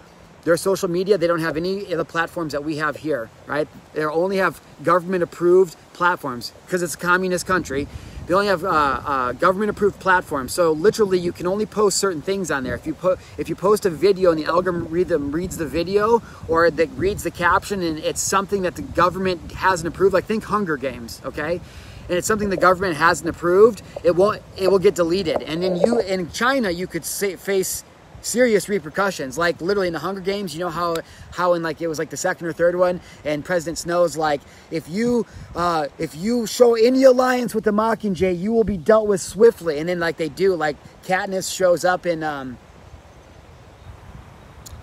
Their 0.45 0.57
social 0.57 0.89
media, 0.89 1.19
they 1.19 1.27
don't 1.27 1.41
have 1.41 1.57
any 1.57 1.93
of 1.93 1.99
the 1.99 2.05
platforms 2.05 2.53
that 2.53 2.65
we 2.65 2.77
have 2.77 2.97
here, 2.97 3.31
right? 3.47 3.69
They 3.95 4.05
only 4.05 4.39
have 4.39 4.61
government 4.83 5.23
approved 5.23 5.77
platforms 5.93 6.53
because 6.67 6.83
it's 6.83 6.95
a 6.95 6.99
communist 6.99 7.47
country. 7.47 7.87
They 8.27 8.35
only 8.35 8.47
have 8.47 8.65
uh, 8.65 8.69
uh, 8.69 9.33
government-approved 9.33 9.99
platforms, 9.99 10.53
so 10.53 10.71
literally 10.73 11.19
you 11.19 11.33
can 11.33 11.47
only 11.47 11.67
post 11.67 11.99
certain 11.99 12.23
things 12.23 12.53
on 12.53 12.63
there. 12.63 12.75
If 12.75 12.87
you 12.87 12.95
put 12.95 13.19
if 13.37 13.49
you 13.49 13.57
post 13.57 13.85
a 13.85 13.91
video 13.91 14.31
and 14.31 14.39
the 14.39 14.45
algorithm 14.45 15.33
reads 15.33 15.57
the 15.57 15.67
video 15.67 16.23
or 16.47 16.71
that 16.71 16.89
reads 16.91 17.25
the 17.25 17.33
caption 17.33 17.83
and 17.83 17.99
it's 17.99 18.21
something 18.21 18.63
that 18.63 18.77
the 18.77 18.83
government 18.83 19.51
hasn't 19.53 19.89
approved, 19.89 20.15
like 20.15 20.27
think 20.27 20.45
Hunger 20.45 20.77
Games, 20.77 21.21
okay? 21.25 21.61
And 22.09 22.19
it's 22.19 22.27
something 22.27 22.49
the 22.49 22.57
government 22.57 22.97
hasn't 22.97 23.29
approved, 23.29 23.83
it 24.05 24.15
won't 24.15 24.41
it 24.57 24.71
will 24.71 24.79
get 24.79 24.95
deleted. 24.95 25.43
And 25.43 25.61
then 25.61 25.75
you 25.77 25.99
in 25.99 26.31
China 26.31 26.71
you 26.71 26.87
could 26.87 27.05
say, 27.05 27.35
face 27.35 27.83
serious 28.23 28.69
repercussions. 28.69 29.37
Like 29.37 29.61
literally 29.61 29.89
in 29.89 29.93
the 29.93 29.99
Hunger 29.99 30.21
Games, 30.21 30.55
you 30.55 30.61
know 30.61 30.71
how 30.71 30.97
how 31.33 31.55
in 31.55 31.63
like 31.63 31.81
it 31.81 31.89
was 31.89 31.99
like 31.99 32.11
the 32.11 32.17
second 32.17 32.47
or 32.47 32.53
third 32.53 32.77
one, 32.77 33.01
and 33.25 33.45
President 33.45 33.79
Snow's 33.79 34.17
like, 34.17 34.41
if 34.71 34.89
you 34.89 35.27
uh, 35.55 35.89
if 35.99 36.15
you 36.17 36.47
show 36.47 36.75
any 36.75 37.05
alliance 37.05 37.55
with 37.55 37.65
the 37.65 37.73
Mockingjay, 37.73 38.39
you 38.39 38.53
will 38.53 38.65
be 38.65 38.77
dealt 38.77 39.07
with 39.07 39.21
swiftly. 39.21 39.79
And 39.79 39.89
then 39.89 40.01
like 40.01 40.17
they 40.17 40.29
do, 40.29 40.55
like 40.55 40.77
Katniss 41.05 41.55
shows 41.55 41.85
up 41.85 42.07
in 42.07 42.23
um, 42.23 42.59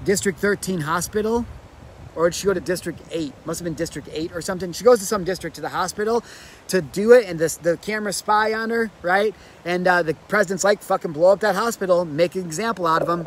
District 0.04 0.38
13 0.38 0.82
Hospital 0.82 1.46
or 2.20 2.30
did 2.30 2.36
she 2.36 2.48
go 2.48 2.54
to 2.54 2.60
District 2.60 3.00
8? 3.12 3.34
Must 3.46 3.62
have 3.62 3.64
been 3.64 3.76
District 3.76 4.10
8 4.12 4.34
or 4.34 4.42
something. 4.42 4.74
She 4.74 4.84
goes 4.84 5.00
to 5.00 5.06
some 5.06 5.24
district 5.24 5.56
to 5.56 5.62
the 5.62 5.70
hospital 5.70 6.22
to 6.68 6.82
do 6.82 7.14
it, 7.14 7.26
and 7.30 7.40
this, 7.40 7.56
the 7.56 7.78
camera 7.78 8.12
spy 8.12 8.54
on 8.54 8.72
her, 8.72 8.92
right? 9.02 9.34
And 9.64 9.88
uh, 9.88 10.04
the 10.04 10.16
president's 10.28 10.66
like, 10.66 10.82
fucking 10.82 11.14
blow 11.14 11.32
up 11.32 11.40
that 11.40 11.56
hospital, 11.56 12.04
make 12.04 12.36
an 12.36 12.42
example 12.42 12.86
out 12.86 13.02
of 13.02 13.08
them. 13.08 13.26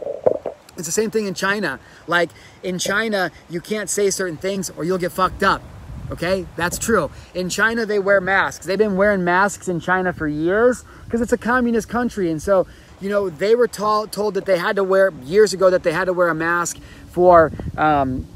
It's 0.76 0.84
the 0.84 0.92
same 0.92 1.10
thing 1.10 1.26
in 1.26 1.32
China. 1.32 1.80
Like, 2.06 2.28
in 2.62 2.78
China, 2.78 3.30
you 3.48 3.62
can't 3.62 3.88
say 3.88 4.10
certain 4.10 4.36
things 4.36 4.68
or 4.68 4.84
you'll 4.84 4.98
get 4.98 5.12
fucked 5.12 5.42
up. 5.42 5.62
Okay, 6.10 6.46
that's 6.56 6.76
true. 6.76 7.10
In 7.32 7.48
China, 7.48 7.86
they 7.86 7.98
wear 7.98 8.20
masks. 8.20 8.66
They've 8.66 8.76
been 8.76 8.96
wearing 8.96 9.24
masks 9.24 9.68
in 9.68 9.80
China 9.80 10.12
for 10.12 10.28
years 10.28 10.84
because 11.06 11.22
it's 11.22 11.32
a 11.32 11.38
communist 11.38 11.88
country. 11.88 12.30
And 12.30 12.42
so, 12.42 12.66
you 13.00 13.08
know, 13.08 13.30
they 13.30 13.54
were 13.54 13.68
told, 13.68 14.12
told 14.12 14.34
that 14.34 14.44
they 14.44 14.58
had 14.58 14.76
to 14.76 14.84
wear, 14.84 15.14
years 15.22 15.54
ago, 15.54 15.70
that 15.70 15.82
they 15.82 15.92
had 15.92 16.04
to 16.04 16.12
wear 16.12 16.28
a 16.28 16.34
mask 16.34 16.78
for 17.10 17.50
um, 17.78 18.26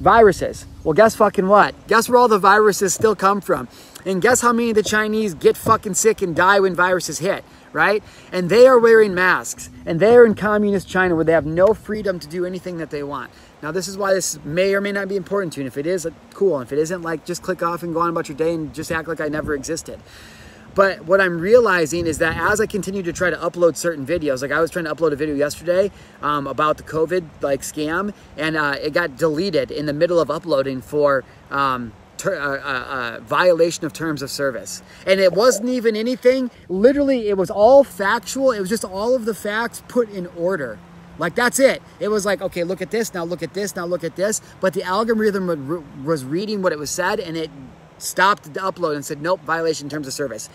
viruses. 0.00 0.66
Well, 0.82 0.94
guess 0.94 1.14
fucking 1.14 1.46
what? 1.46 1.74
Guess 1.86 2.08
where 2.08 2.18
all 2.18 2.28
the 2.28 2.38
viruses 2.38 2.92
still 2.94 3.14
come 3.14 3.40
from? 3.40 3.68
And 4.04 4.20
guess 4.20 4.40
how 4.40 4.52
many 4.52 4.70
of 4.70 4.74
the 4.74 4.82
Chinese 4.82 5.34
get 5.34 5.56
fucking 5.56 5.94
sick 5.94 6.22
and 6.22 6.34
die 6.34 6.58
when 6.60 6.74
viruses 6.74 7.18
hit? 7.18 7.44
right? 7.72 8.02
And 8.32 8.48
they 8.48 8.66
are 8.66 8.78
wearing 8.78 9.14
masks. 9.14 9.70
And 9.86 10.00
they 10.00 10.14
are 10.14 10.24
in 10.24 10.34
communist 10.34 10.88
China 10.88 11.14
where 11.14 11.24
they 11.24 11.32
have 11.32 11.46
no 11.46 11.74
freedom 11.74 12.18
to 12.20 12.28
do 12.28 12.44
anything 12.44 12.78
that 12.78 12.90
they 12.90 13.02
want. 13.02 13.30
Now, 13.62 13.70
this 13.70 13.88
is 13.88 13.98
why 13.98 14.14
this 14.14 14.38
may 14.44 14.74
or 14.74 14.80
may 14.80 14.92
not 14.92 15.08
be 15.08 15.16
important 15.16 15.52
to 15.54 15.60
you. 15.60 15.66
And 15.66 15.72
if 15.72 15.76
it 15.76 15.86
is, 15.86 16.06
uh, 16.06 16.10
cool. 16.32 16.58
And 16.58 16.66
if 16.66 16.72
it 16.72 16.78
isn't, 16.78 17.02
like, 17.02 17.24
just 17.24 17.42
click 17.42 17.62
off 17.62 17.82
and 17.82 17.92
go 17.92 18.00
on 18.00 18.10
about 18.10 18.28
your 18.28 18.36
day 18.36 18.54
and 18.54 18.74
just 18.74 18.90
act 18.90 19.08
like 19.08 19.20
I 19.20 19.28
never 19.28 19.54
existed. 19.54 20.00
But 20.74 21.04
what 21.04 21.20
I'm 21.20 21.40
realizing 21.40 22.06
is 22.06 22.18
that 22.18 22.36
as 22.36 22.60
I 22.60 22.66
continue 22.66 23.02
to 23.02 23.12
try 23.12 23.30
to 23.30 23.36
upload 23.36 23.76
certain 23.76 24.06
videos, 24.06 24.42
like 24.42 24.52
I 24.52 24.60
was 24.60 24.70
trying 24.70 24.84
to 24.84 24.94
upload 24.94 25.12
a 25.12 25.16
video 25.16 25.34
yesterday 25.34 25.90
um, 26.22 26.46
about 26.46 26.76
the 26.76 26.82
COVID 26.84 27.24
like 27.40 27.62
scam, 27.62 28.14
and 28.36 28.56
uh, 28.56 28.76
it 28.80 28.92
got 28.92 29.16
deleted 29.16 29.70
in 29.70 29.86
the 29.86 29.92
middle 29.92 30.20
of 30.20 30.30
uploading 30.30 30.80
for 30.80 31.24
um, 31.50 31.92
ter- 32.18 32.38
uh, 32.38 32.58
uh, 32.58 33.16
uh, 33.16 33.20
violation 33.20 33.84
of 33.84 33.92
terms 33.92 34.22
of 34.22 34.30
service. 34.30 34.82
And 35.06 35.18
it 35.18 35.32
wasn't 35.32 35.70
even 35.70 35.96
anything. 35.96 36.50
Literally, 36.68 37.28
it 37.28 37.36
was 37.36 37.50
all 37.50 37.82
factual. 37.82 38.52
It 38.52 38.60
was 38.60 38.68
just 38.68 38.84
all 38.84 39.14
of 39.14 39.24
the 39.24 39.34
facts 39.34 39.82
put 39.88 40.08
in 40.10 40.26
order. 40.28 40.78
Like 41.18 41.34
that's 41.34 41.58
it. 41.58 41.82
It 41.98 42.08
was 42.08 42.24
like, 42.24 42.40
okay, 42.40 42.64
look 42.64 42.80
at 42.80 42.90
this, 42.90 43.12
now 43.12 43.24
look 43.24 43.42
at 43.42 43.52
this, 43.52 43.76
now 43.76 43.84
look 43.84 44.04
at 44.04 44.16
this. 44.16 44.40
But 44.60 44.72
the 44.72 44.82
algorithm 44.82 46.04
was 46.04 46.24
reading 46.24 46.62
what 46.62 46.72
it 46.72 46.78
was 46.78 46.90
said 46.90 47.20
and 47.20 47.36
it 47.36 47.50
stopped 48.02 48.52
the 48.54 48.60
upload 48.60 48.94
and 48.94 49.04
said, 49.04 49.20
nope, 49.22 49.40
violation 49.42 49.86
in 49.86 49.90
terms 49.90 50.06
of 50.06 50.12
service. 50.12 50.48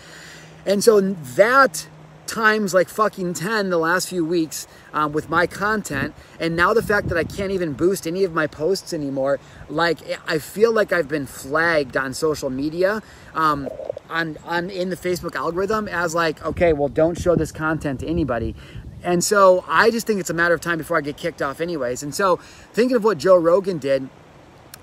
And 0.64 0.82
so 0.82 1.00
that 1.00 1.88
times 2.26 2.74
like 2.74 2.88
fucking 2.88 3.34
10 3.34 3.70
the 3.70 3.78
last 3.78 4.08
few 4.08 4.24
weeks 4.24 4.66
um, 4.92 5.12
with 5.12 5.30
my 5.30 5.46
content 5.46 6.14
and 6.40 6.56
now 6.56 6.74
the 6.74 6.82
fact 6.82 7.08
that 7.08 7.16
i 7.16 7.24
can't 7.24 7.52
even 7.52 7.72
boost 7.72 8.06
any 8.06 8.24
of 8.24 8.32
my 8.32 8.46
posts 8.46 8.92
anymore 8.92 9.38
like 9.68 9.98
i 10.26 10.38
feel 10.38 10.72
like 10.72 10.92
i've 10.92 11.08
been 11.08 11.26
flagged 11.26 11.96
on 11.96 12.12
social 12.12 12.50
media 12.50 13.02
um, 13.34 13.68
on, 14.10 14.36
on 14.44 14.70
in 14.70 14.90
the 14.90 14.96
facebook 14.96 15.36
algorithm 15.36 15.88
as 15.88 16.14
like 16.14 16.44
okay 16.44 16.72
well 16.72 16.88
don't 16.88 17.20
show 17.20 17.36
this 17.36 17.52
content 17.52 18.00
to 18.00 18.06
anybody 18.06 18.54
and 19.02 19.22
so 19.22 19.64
i 19.68 19.90
just 19.90 20.06
think 20.06 20.18
it's 20.18 20.30
a 20.30 20.34
matter 20.34 20.54
of 20.54 20.60
time 20.60 20.78
before 20.78 20.96
i 20.96 21.00
get 21.00 21.16
kicked 21.16 21.40
off 21.40 21.60
anyways 21.60 22.02
and 22.02 22.14
so 22.14 22.36
thinking 22.72 22.96
of 22.96 23.04
what 23.04 23.18
joe 23.18 23.36
rogan 23.36 23.78
did 23.78 24.08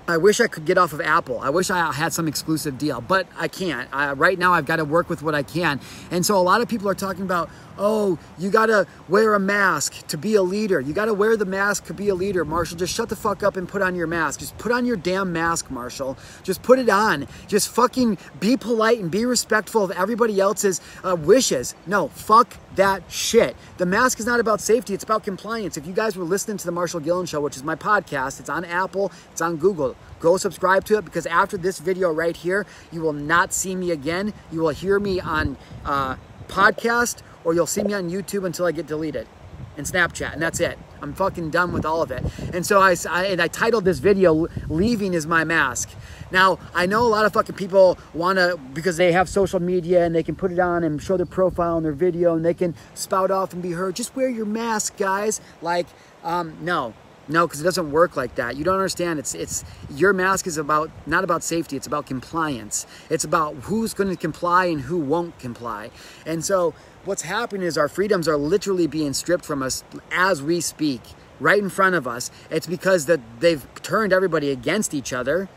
I 0.06 0.18
wish 0.18 0.38
I 0.38 0.48
could 0.48 0.66
get 0.66 0.76
off 0.76 0.92
of 0.92 1.00
Apple. 1.00 1.40
I 1.40 1.48
wish 1.48 1.70
I 1.70 1.90
had 1.90 2.12
some 2.12 2.28
exclusive 2.28 2.76
deal, 2.76 3.00
but 3.00 3.26
I 3.38 3.48
can't. 3.48 3.88
right 4.18 4.38
now, 4.38 4.52
I've 4.52 4.66
got 4.66 4.76
to 4.76 4.84
work 4.84 5.08
with 5.08 5.22
what 5.22 5.34
I 5.34 5.42
can. 5.42 5.80
And 6.10 6.26
so 6.26 6.36
a 6.36 6.42
lot 6.42 6.60
of 6.60 6.68
people 6.68 6.90
are 6.90 6.94
talking 6.94 7.22
about, 7.22 7.48
oh, 7.78 8.18
you 8.38 8.50
got 8.50 8.66
to 8.66 8.86
wear 9.08 9.34
a 9.34 9.40
mask 9.40 10.06
to 10.08 10.18
be 10.18 10.34
a 10.34 10.42
leader. 10.42 10.78
You 10.78 10.92
got 10.92 11.06
to 11.06 11.14
wear 11.14 11.38
the 11.38 11.46
mask 11.46 11.86
to 11.86 11.94
be 11.94 12.10
a 12.10 12.14
leader. 12.14 12.44
Marshall, 12.44 12.76
just 12.76 12.94
shut 12.94 13.08
the 13.08 13.16
fuck 13.16 13.42
up 13.42 13.56
and 13.56 13.66
put 13.66 13.80
on 13.80 13.94
your 13.94 14.06
mask. 14.06 14.40
Just 14.40 14.58
put 14.58 14.72
on 14.72 14.84
your 14.84 14.96
damn 14.96 15.32
mask, 15.32 15.70
Marshall. 15.70 16.18
Just 16.42 16.62
put 16.62 16.78
it 16.78 16.90
on. 16.90 17.26
Just 17.48 17.70
fucking 17.70 18.18
be 18.40 18.58
polite 18.58 19.00
and 19.00 19.10
be 19.10 19.24
respectful 19.24 19.84
of 19.84 19.90
everybody 19.92 20.38
else's 20.38 20.82
uh, 21.02 21.16
wishes. 21.18 21.74
No, 21.86 22.08
fuck 22.08 22.56
that 22.76 23.10
shit. 23.10 23.56
The 23.78 23.86
mask 23.86 24.18
is 24.20 24.26
not 24.26 24.40
about 24.40 24.60
safety, 24.60 24.94
it's 24.94 25.04
about 25.04 25.24
compliance. 25.24 25.76
If 25.76 25.86
you 25.86 25.92
guys 25.92 26.16
were 26.16 26.24
listening 26.24 26.56
to 26.58 26.66
the 26.66 26.72
Marshall 26.72 27.00
Gillen 27.00 27.26
Show, 27.26 27.40
which 27.40 27.56
is 27.56 27.62
my 27.62 27.76
podcast, 27.76 28.40
it's 28.40 28.50
on 28.50 28.64
Apple, 28.64 29.12
it's 29.32 29.40
on 29.40 29.56
Google. 29.56 29.93
Go 30.20 30.36
subscribe 30.36 30.84
to 30.86 30.98
it 30.98 31.04
because 31.04 31.26
after 31.26 31.56
this 31.56 31.78
video 31.78 32.10
right 32.12 32.36
here, 32.36 32.66
you 32.90 33.00
will 33.00 33.12
not 33.12 33.52
see 33.52 33.76
me 33.76 33.90
again. 33.90 34.32
You 34.50 34.60
will 34.60 34.70
hear 34.70 34.98
me 34.98 35.20
on 35.20 35.56
uh, 35.84 36.16
podcast 36.48 37.22
or 37.44 37.54
you'll 37.54 37.66
see 37.66 37.82
me 37.82 37.94
on 37.94 38.10
YouTube 38.10 38.46
until 38.46 38.66
I 38.66 38.72
get 38.72 38.86
deleted 38.86 39.28
and 39.76 39.86
Snapchat, 39.86 40.32
and 40.32 40.42
that's 40.42 40.60
it. 40.60 40.78
I'm 41.02 41.12
fucking 41.12 41.50
done 41.50 41.72
with 41.72 41.84
all 41.84 42.00
of 42.00 42.10
it. 42.10 42.24
And 42.54 42.64
so 42.64 42.80
I, 42.80 42.94
I, 43.10 43.26
and 43.26 43.42
I 43.42 43.48
titled 43.48 43.84
this 43.84 43.98
video, 43.98 44.46
Leaving 44.68 45.14
is 45.14 45.26
My 45.26 45.44
Mask. 45.44 45.90
Now, 46.30 46.58
I 46.74 46.86
know 46.86 47.02
a 47.02 47.08
lot 47.08 47.26
of 47.26 47.32
fucking 47.32 47.56
people 47.56 47.98
want 48.14 48.38
to, 48.38 48.58
because 48.72 48.96
they 48.96 49.12
have 49.12 49.28
social 49.28 49.60
media 49.60 50.04
and 50.04 50.14
they 50.14 50.22
can 50.22 50.36
put 50.36 50.52
it 50.52 50.58
on 50.58 50.84
and 50.84 51.02
show 51.02 51.16
their 51.16 51.26
profile 51.26 51.76
and 51.76 51.84
their 51.84 51.92
video 51.92 52.36
and 52.36 52.44
they 52.44 52.54
can 52.54 52.74
spout 52.94 53.30
off 53.30 53.52
and 53.52 53.62
be 53.62 53.72
heard. 53.72 53.96
Just 53.96 54.16
wear 54.16 54.28
your 54.28 54.46
mask, 54.46 54.96
guys. 54.96 55.40
Like, 55.60 55.86
um, 56.22 56.56
no, 56.62 56.94
no, 57.26 57.46
because 57.46 57.60
it 57.60 57.64
doesn't 57.64 57.90
work 57.90 58.16
like 58.16 58.34
that. 58.34 58.56
You 58.56 58.64
don't 58.64 58.74
understand. 58.74 59.18
It's 59.18 59.34
it's 59.34 59.64
your 59.90 60.12
mask 60.12 60.46
is 60.46 60.58
about 60.58 60.90
not 61.06 61.24
about 61.24 61.42
safety. 61.42 61.76
It's 61.76 61.86
about 61.86 62.06
compliance. 62.06 62.86
It's 63.08 63.24
about 63.24 63.54
who's 63.54 63.94
going 63.94 64.10
to 64.10 64.16
comply 64.16 64.66
and 64.66 64.82
who 64.82 64.98
won't 64.98 65.38
comply. 65.38 65.90
And 66.26 66.44
so 66.44 66.74
what's 67.04 67.22
happening 67.22 67.66
is 67.66 67.78
our 67.78 67.88
freedoms 67.88 68.28
are 68.28 68.36
literally 68.36 68.86
being 68.86 69.14
stripped 69.14 69.44
from 69.44 69.62
us 69.62 69.84
as 70.12 70.42
we 70.42 70.60
speak, 70.60 71.00
right 71.40 71.58
in 71.62 71.70
front 71.70 71.94
of 71.94 72.06
us. 72.06 72.30
It's 72.50 72.66
because 72.66 73.06
that 73.06 73.20
they've 73.40 73.66
turned 73.82 74.12
everybody 74.12 74.50
against 74.50 74.92
each 74.92 75.12
other. 75.12 75.48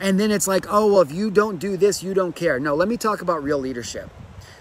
And 0.00 0.18
then 0.18 0.30
it's 0.30 0.48
like, 0.48 0.66
oh 0.68 0.94
well, 0.94 1.02
if 1.02 1.12
you 1.12 1.30
don't 1.30 1.58
do 1.58 1.76
this, 1.76 2.02
you 2.02 2.14
don't 2.14 2.34
care. 2.34 2.58
No, 2.58 2.74
let 2.74 2.88
me 2.88 2.96
talk 2.96 3.20
about 3.20 3.42
real 3.42 3.58
leadership. 3.58 4.08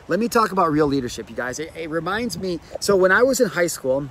Let 0.10 0.20
me 0.20 0.28
talk 0.28 0.52
about 0.52 0.70
real 0.70 0.88
leadership, 0.88 1.30
you 1.30 1.36
guys. 1.38 1.60
It, 1.60 1.72
it 1.78 1.90
reminds 1.90 2.38
me. 2.38 2.60
So 2.82 2.98
when 2.98 3.14
I 3.14 3.24
was 3.24 3.40
in 3.40 3.48
high 3.48 3.68
school 3.68 4.10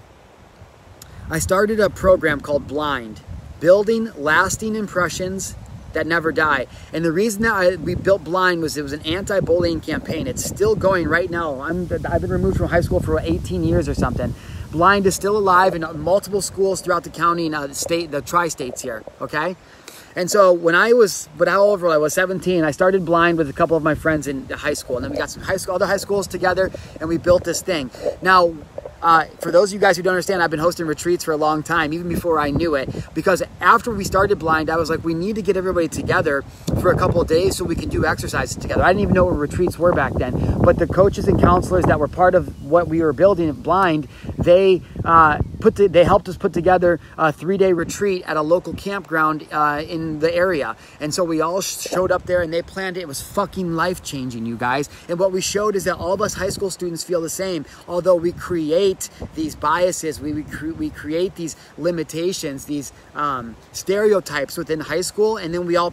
I 1.33 1.39
started 1.39 1.79
a 1.79 1.89
program 1.89 2.41
called 2.41 2.67
Blind, 2.67 3.21
Building 3.61 4.11
Lasting 4.17 4.75
Impressions 4.75 5.55
that 5.93 6.05
Never 6.05 6.33
Die. 6.33 6.67
And 6.93 7.05
the 7.05 7.13
reason 7.13 7.43
that 7.43 7.55
I, 7.55 7.77
we 7.77 7.95
built 7.95 8.25
Blind 8.25 8.63
was 8.63 8.77
it 8.77 8.83
was 8.83 8.93
an 8.93 9.07
anti-bullying 9.07 9.81
campaign. 9.81 10.27
It's 10.27 10.45
still 10.45 10.75
going 10.75 11.07
right 11.07 11.31
now. 11.31 11.61
I'm, 11.61 11.83
I've 12.05 12.21
been 12.21 12.33
removed 12.33 12.57
from 12.57 12.67
high 12.67 12.81
school 12.81 12.99
for 12.99 13.21
18 13.21 13.63
years 13.63 13.89
or 13.89 13.95
something. 13.95 14.35
Blind 14.73 15.07
is 15.07 15.15
still 15.15 15.37
alive 15.37 15.77
in 15.77 15.85
multiple 16.01 16.43
schools 16.43 16.81
throughout 16.81 17.05
the 17.05 17.11
county 17.11 17.47
and 17.47 17.55
uh, 17.55 17.69
the 17.69 17.77
state, 17.77 18.11
the 18.11 18.23
tri-states 18.23 18.83
here, 18.83 19.05
okay? 19.21 19.55
And 20.17 20.29
so 20.29 20.53
when 20.53 20.75
I 20.75 20.95
was, 20.95 21.29
but 21.39 21.47
however 21.47 21.91
I 21.91 21.99
was 21.99 22.13
17, 22.13 22.65
I 22.65 22.73
started 22.73 23.05
blind 23.05 23.39
with 23.39 23.49
a 23.49 23.53
couple 23.53 23.77
of 23.77 23.85
my 23.85 23.95
friends 23.95 24.27
in 24.27 24.49
high 24.49 24.75
school. 24.75 24.97
And 24.97 25.05
then 25.05 25.13
we 25.13 25.17
got 25.17 25.31
some 25.31 25.45
high 25.45 25.59
school, 25.59 25.77
other 25.77 25.87
high 25.87 25.99
schools 25.99 26.27
together 26.27 26.73
and 26.99 27.09
we 27.09 27.19
built 27.19 27.45
this 27.45 27.63
thing. 27.63 27.93
Now, 28.21 28.57
uh, 29.03 29.25
for 29.41 29.51
those 29.51 29.71
of 29.71 29.75
you 29.75 29.81
guys 29.81 29.97
who 29.97 30.03
don't 30.03 30.13
understand, 30.13 30.43
I've 30.43 30.51
been 30.51 30.61
hosting 30.61 30.87
retreats 30.87 31.25
for 31.25 31.33
a 31.33 31.37
long 31.37 31.63
time, 31.63 31.93
even 31.93 32.09
before 32.09 32.39
I 32.39 32.51
knew 32.51 32.75
it. 32.75 32.89
Because 33.15 33.43
after 33.61 33.91
we 33.91 34.05
started 34.05 34.39
Blind, 34.39 34.69
I 34.71 34.77
was 34.77 34.91
like, 34.91 35.05
we 35.05 35.15
need 35.15 35.37
to 35.37 35.43
get 35.43 35.57
everybody 35.57 35.89
together 35.89 36.43
for 36.81 36.91
a 36.91 36.97
couple 36.97 37.23
days 37.25 37.57
so 37.57 37.65
we 37.65 37.77
can 37.77 37.89
do 37.89 38.05
exercises 38.05 38.57
together. 38.57 38.83
I 38.83 38.89
didn't 38.89 39.03
even 39.03 39.15
know 39.15 39.25
what 39.25 39.39
retreats 39.39 39.79
were 39.79 39.93
back 39.93 40.13
then. 40.15 40.59
But 40.63 40.79
the 40.79 40.87
coaches 40.87 41.29
and 41.29 41.41
counselors 41.41 41.85
that 41.87 41.99
were 41.99 42.09
part 42.09 42.35
of 42.35 42.63
what 42.63 42.89
we 42.89 43.01
were 43.01 43.13
building 43.13 43.53
Blind, 43.53 44.09
they 44.43 44.83
uh, 45.05 45.39
put 45.61 45.77
the, 45.77 45.89
they 45.89 46.05
helped 46.05 46.29
us 46.29 46.37
put 46.37 46.53
together 46.53 47.01
a 47.17 47.33
three 47.33 47.59
day 47.59 47.73
retreat 47.73 48.23
at 48.27 48.37
a 48.37 48.43
local 48.43 48.75
campground 48.75 49.47
uh, 49.53 49.83
in 49.87 50.19
the 50.21 50.35
area. 50.35 50.77
And 51.01 51.13
so 51.13 51.25
we 51.25 51.41
all 51.41 51.61
showed 51.61 52.13
up 52.13 52.27
there 52.27 52.43
and 52.43 52.53
they 52.53 52.63
planned 52.63 52.97
it. 52.97 53.01
It 53.01 53.09
was 53.09 53.23
fucking 53.23 53.75
life 53.75 54.03
changing, 54.03 54.47
you 54.47 54.57
guys. 54.57 54.89
And 55.09 55.19
what 55.19 55.33
we 55.33 55.41
showed 55.41 55.75
is 55.77 55.85
that 55.85 55.97
all 55.97 56.13
of 56.13 56.21
us 56.21 56.35
high 56.35 56.51
school 56.51 56.71
students 56.71 57.05
feel 57.05 57.21
the 57.21 57.31
same, 57.31 57.65
although 57.89 58.17
we 58.17 58.33
create 58.33 58.71
create 58.71 59.11
these 59.35 59.55
biases, 59.57 60.21
we, 60.21 60.33
we, 60.33 60.43
cre 60.43 60.71
we 60.73 60.91
create 60.91 61.35
these 61.35 61.57
limitations, 61.77 62.65
these 62.67 62.93
um, 63.15 63.57
stereotypes 63.73 64.57
within 64.57 64.81
high 64.81 65.01
school, 65.01 65.37
and 65.37 65.53
then 65.53 65.67
we 65.67 65.77
all 65.77 65.93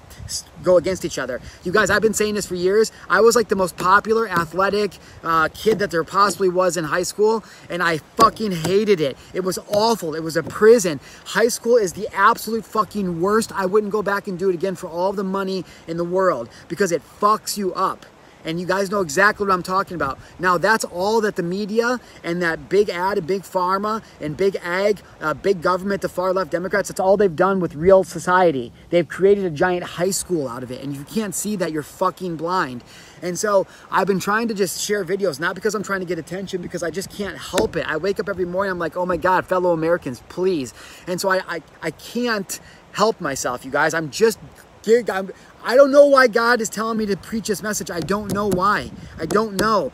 go 0.64 0.78
against 0.78 1.04
each 1.06 1.18
other. 1.18 1.42
You 1.64 1.72
guys, 1.72 1.90
I've 1.90 2.02
been 2.02 2.14
saying 2.14 2.36
this 2.36 2.46
for 2.46 2.56
years. 2.56 2.92
I 3.10 3.22
was 3.22 3.36
like 3.36 3.50
the 3.50 3.56
most 3.56 3.78
popular 3.78 4.30
athletic 4.30 4.98
uh, 5.24 5.50
kid 5.54 5.80
that 5.80 5.92
there 5.92 6.04
possibly 6.04 6.50
was 6.50 6.78
in 6.78 6.84
high 6.84 7.04
school, 7.04 7.44
and 7.70 7.82
I 7.82 7.98
fucking 7.98 8.37
hated 8.46 9.02
it. 9.02 9.18
It 9.34 9.42
was 9.42 9.60
awful. 9.68 10.16
It 10.16 10.24
was 10.24 10.38
a 10.38 10.44
prison. 10.44 11.00
High 11.26 11.48
school 11.48 11.78
is 11.78 11.94
the 11.94 12.08
absolute 12.14 12.66
fucking 12.66 13.22
worst. 13.22 13.52
I 13.54 13.66
wouldn't 13.66 13.92
go 13.92 14.02
back 14.02 14.28
and 14.28 14.38
do 14.38 14.50
it 14.50 14.54
again 14.54 14.76
for 14.76 14.88
all 14.88 15.14
the 15.14 15.24
money 15.24 15.66
in 15.88 15.98
the 15.98 16.04
world 16.04 16.50
because 16.68 16.92
it 16.92 17.02
fucks 17.20 17.58
you 17.58 17.74
up 17.74 18.06
and 18.48 18.62
you 18.62 18.66
guys 18.66 18.90
know 18.90 19.02
exactly 19.02 19.46
what 19.46 19.54
I'm 19.54 19.62
talking 19.62 19.96
about. 19.96 20.18
Now, 20.40 20.58
that's 20.58 20.86
all 20.86 21.20
that 21.22 21.36
the 21.36 21.44
media 21.44 22.00
and 22.24 22.42
that 22.42 22.70
big 22.70 22.90
ad 22.90 23.18
and 23.18 23.28
big 23.28 23.44
pharma 23.44 24.02
and 24.22 24.38
big 24.38 24.56
ag, 24.64 25.02
uh, 25.20 25.34
big 25.34 25.62
government, 25.62 26.02
the 26.02 26.10
far 26.10 26.34
left 26.34 26.52
Democrats, 26.52 26.88
that's 26.88 27.00
all 27.00 27.18
they've 27.18 27.36
done 27.36 27.60
with 27.60 27.76
real 27.76 28.06
society. 28.06 28.72
They've 28.90 29.08
created 29.08 29.44
a 29.44 29.50
giant 29.50 29.84
high 29.84 30.12
school 30.12 30.48
out 30.48 30.64
of 30.64 30.72
it, 30.72 30.82
and 30.82 30.96
you 30.96 31.04
can't 31.04 31.36
see 31.36 31.58
that 31.58 31.74
you're 31.74 31.84
fucking 31.84 32.38
blind. 32.38 32.86
And 33.22 33.38
so 33.38 33.68
I've 33.92 34.08
been 34.08 34.20
trying 34.20 34.48
to 34.48 34.54
just 34.54 34.82
share 34.82 35.04
videos, 35.04 35.40
not 35.40 35.54
because 35.54 35.76
I'm 35.76 35.84
trying 35.84 36.00
to 36.00 36.06
get 36.06 36.18
attention, 36.18 36.62
because 36.62 36.84
I 36.84 36.90
just 36.90 37.10
can't 37.12 37.38
help 37.38 37.76
it. 37.76 37.86
I 37.86 37.98
wake 37.98 38.18
up 38.20 38.30
every 38.30 38.46
morning, 38.46 38.72
I'm 38.72 38.80
like, 38.80 38.96
oh 38.96 39.06
my 39.06 39.18
God, 39.18 39.46
fellow 39.46 39.74
Americans, 39.74 40.24
please. 40.30 40.74
And 41.06 41.20
so 41.20 41.28
I, 41.30 41.42
I, 41.56 41.62
I 41.82 41.92
can't 41.92 42.62
help 42.94 43.20
myself, 43.20 43.66
you 43.66 43.72
guys. 43.72 43.94
I'm 43.94 44.10
just 44.10 44.40
I 44.86 45.76
don't 45.76 45.92
know 45.92 46.06
why 46.06 46.28
God 46.28 46.62
is 46.62 46.70
telling 46.70 46.98
me 46.98 47.06
to 47.08 47.18
preach 47.18 47.48
this 47.48 47.62
message. 47.62 47.92
I 47.92 48.00
don't 48.00 48.34
know 48.34 48.48
why. 48.48 48.92
I 49.20 49.26
don't 49.26 49.56
know. 49.56 49.92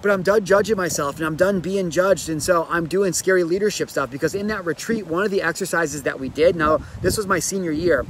But 0.00 0.12
I'm 0.12 0.22
done 0.22 0.44
judging 0.44 0.76
myself 0.76 1.16
and 1.16 1.26
I'm 1.26 1.36
done 1.36 1.60
being 1.60 1.90
judged. 1.90 2.28
And 2.28 2.42
so 2.42 2.66
I'm 2.70 2.86
doing 2.86 3.12
scary 3.12 3.44
leadership 3.44 3.90
stuff 3.90 4.10
because 4.10 4.34
in 4.34 4.46
that 4.46 4.64
retreat, 4.64 5.06
one 5.06 5.24
of 5.24 5.30
the 5.30 5.42
exercises 5.42 6.04
that 6.04 6.20
we 6.20 6.28
did, 6.28 6.56
now 6.56 6.78
this 7.02 7.16
was 7.16 7.26
my 7.26 7.38
senior 7.38 7.72
year, 7.72 8.06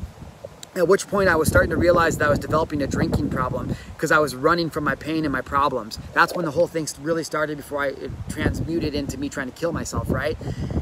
at 0.79 0.89
which 0.89 1.07
point 1.09 1.29
I 1.29 1.37
was 1.37 1.49
starting 1.49 1.71
to 1.71 1.77
realize 1.77 2.19
that 2.19 2.27
I 2.27 2.31
was 2.31 2.39
developing 2.39 2.83
a 2.83 2.87
drinking 2.87 3.31
problem 3.31 3.75
because 3.95 4.13
I 4.13 4.19
was 4.19 4.35
running 4.35 4.71
from 4.71 4.85
my 4.85 4.95
pain 4.95 5.25
and 5.25 5.33
my 5.33 5.41
problems. 5.41 5.99
That's 6.15 6.35
when 6.35 6.45
the 6.45 6.51
whole 6.53 6.67
thing 6.67 6.87
really 7.01 7.25
started 7.25 7.57
before 7.57 7.83
I 7.83 7.95
transmuted 8.29 8.95
into 8.95 9.19
me 9.19 9.29
trying 9.29 9.51
to 9.51 9.57
kill 9.57 9.73
myself, 9.73 10.11
right? 10.11 10.37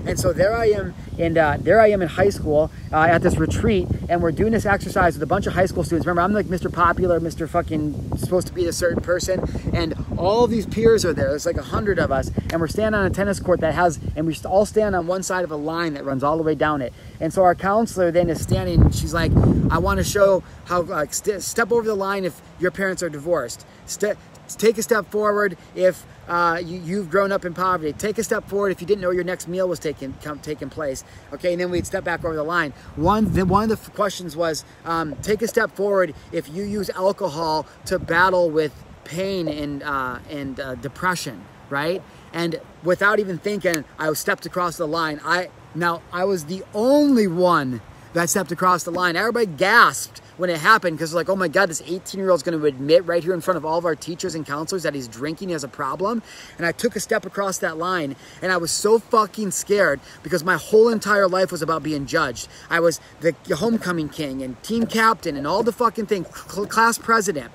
And 0.07 0.21
so 0.21 0.33
there 0.33 0.55
I 0.55 0.67
am, 0.67 0.95
and 1.19 1.37
uh, 1.37 1.57
there 1.59 1.81
I 1.81 1.89
am 1.89 2.01
in 2.01 2.09
high 2.09 2.29
school 2.29 2.71
uh, 2.93 2.99
at 2.99 3.23
this 3.23 3.37
retreat, 3.37 3.89
and 4.09 4.23
we're 4.23 4.31
doing 4.31 4.53
this 4.53 4.65
exercise 4.67 5.15
with 5.15 5.23
a 5.23 5.27
bunch 5.27 5.47
of 5.47 5.55
high 5.55 5.67
school 5.67 5.83
students. 5.83 6.07
Remember, 6.07 6.23
I'm 6.23 6.33
like 6.33 6.47
Mr. 6.47 6.73
Popular, 6.73 7.19
Mr. 7.19 7.49
Fucking 7.49 8.17
supposed 8.19 8.47
to 8.47 8.53
be 8.53 8.67
a 8.67 8.73
certain 8.73 9.03
person, 9.03 9.43
and 9.75 9.95
all 10.17 10.47
these 10.47 10.67
peers 10.67 11.05
are 11.05 11.13
there. 11.13 11.31
There's 11.31 11.47
like 11.47 11.57
a 11.57 11.63
hundred 11.63 11.99
of 11.99 12.13
us, 12.13 12.31
and 12.51 12.61
we're 12.61 12.69
standing 12.69 13.01
on 13.01 13.07
a 13.07 13.11
tennis 13.11 13.41
court 13.41 13.61
that 13.61 13.75
has, 13.75 13.99
and 14.15 14.27
we 14.27 14.37
all 14.45 14.67
stand 14.67 14.95
on 14.95 15.07
one 15.07 15.23
side 15.23 15.43
of 15.43 15.51
a 15.51 15.57
line 15.57 15.95
that 15.95 16.05
runs 16.05 16.23
all 16.23 16.37
the 16.37 16.43
way 16.45 16.55
down 16.55 16.83
it. 16.83 16.93
And 17.19 17.33
so 17.33 17.43
our 17.43 17.55
counselor 17.55 18.11
then 18.11 18.31
is 18.31 18.41
standing, 18.41 18.83
and 18.83 18.95
she's 18.95 19.15
like, 19.15 19.33
I 19.71 19.79
want 19.87 19.99
to 19.99 20.05
show 20.05 20.43
how, 20.65 20.83
like, 20.83 21.15
st- 21.15 21.43
step 21.43 21.71
over 21.71 21.87
the 21.87 21.95
line 21.95 22.25
if 22.25 22.43
your 22.59 22.73
parents 22.73 23.03
are 23.05 23.09
divorced. 23.09 23.65
Ste- 23.87 24.19
take 24.59 24.79
a 24.79 24.83
step 24.83 25.11
forward 25.11 25.57
if 25.75 26.05
uh, 26.29 26.61
you, 26.63 26.99
have 26.99 27.09
grown 27.09 27.31
up 27.31 27.45
in 27.45 27.55
poverty. 27.55 27.93
Take 27.93 28.19
a 28.19 28.25
step 28.25 28.49
forward 28.49 28.73
if 28.73 28.81
you 28.81 28.87
didn't 28.87 29.01
know 29.01 29.13
your 29.13 29.25
next 29.25 29.47
meal 29.47 29.69
was 29.69 29.79
taking 29.79 30.13
come, 30.23 30.41
taking 30.41 30.71
place. 30.71 31.05
Okay, 31.33 31.53
and 31.53 31.61
then 31.61 31.71
we'd 31.71 31.87
step 31.87 32.03
back 32.03 32.25
over 32.25 32.35
the 32.35 32.43
line. 32.43 32.73
One, 32.97 33.33
the, 33.33 33.47
one 33.47 33.71
of 33.71 33.85
the 33.85 33.91
questions 33.93 34.37
was, 34.37 34.65
um, 34.85 35.15
take 35.23 35.41
a 35.41 35.49
step 35.49 35.71
forward 35.77 36.15
if 36.33 36.49
you 36.49 36.65
use 36.65 36.91
alcohol 36.91 37.65
to 37.87 37.99
battle 38.01 38.51
with 38.51 38.73
pain 39.05 39.47
and 39.47 39.85
uh, 39.85 40.19
and 40.29 40.59
uh, 40.59 40.75
depression, 40.75 41.45
right? 41.71 42.03
And 42.33 42.61
without 42.83 43.21
even 43.21 43.39
thinking, 43.39 43.85
I 44.01 44.13
stepped 44.15 44.47
across 44.47 44.77
the 44.77 44.89
line. 44.89 45.21
I 45.25 45.51
now 45.77 46.03
I 46.13 46.25
was 46.25 46.47
the 46.47 46.65
only 46.75 47.29
one 47.29 47.81
that 48.17 48.31
stepped 48.31 48.51
across 48.51 48.83
the 48.85 48.91
line. 48.91 49.15
Everybody 49.15 49.45
gasped 49.45 50.23
when 50.39 50.49
it 50.49 50.57
happened 50.57 50.97
because 50.97 51.13
like, 51.13 51.29
oh 51.29 51.37
my 51.37 51.49
God, 51.49 51.69
this 51.69 51.83
18 51.85 52.19
year 52.19 52.31
old 52.31 52.39
is 52.39 52.43
going 52.43 52.59
to 52.59 52.65
admit 52.65 53.05
right 53.05 53.23
here 53.23 53.35
in 53.35 53.43
front 53.43 53.59
of 53.59 53.67
all 53.67 53.77
of 53.77 53.85
our 53.85 53.95
teachers 53.95 54.35
and 54.35 54.47
counselors 54.47 54.85
that 54.85 54.95
he's 54.95 55.07
drinking 55.07 55.53
as 55.53 55.63
a 55.63 55.69
problem. 55.69 56.23
And 56.57 56.67
I 56.67 56.73
took 56.73 56.97
a 56.97 57.01
step 57.01 57.27
across 57.27 57.59
that 57.59 57.77
line 57.77 58.17
and 58.41 58.53
I 58.53 58.57
was 58.57 58.71
so 58.71 58.99
fucking 58.99 59.51
scared 59.51 60.01
because 60.23 60.43
my 60.43 60.57
whole 60.57 60.89
entire 60.89 61.29
life 61.29 61.53
was 61.53 61.61
about 61.61 61.83
being 61.83 62.07
judged. 62.07 62.49
I 62.71 62.81
was 62.81 63.01
the 63.21 63.35
homecoming 63.55 64.09
king 64.09 64.43
and 64.43 64.63
team 64.63 64.87
captain 64.87 65.37
and 65.37 65.47
all 65.47 65.63
the 65.63 65.73
fucking 65.73 66.07
thing, 66.07 66.25
class 66.25 66.97
president. 66.97 67.53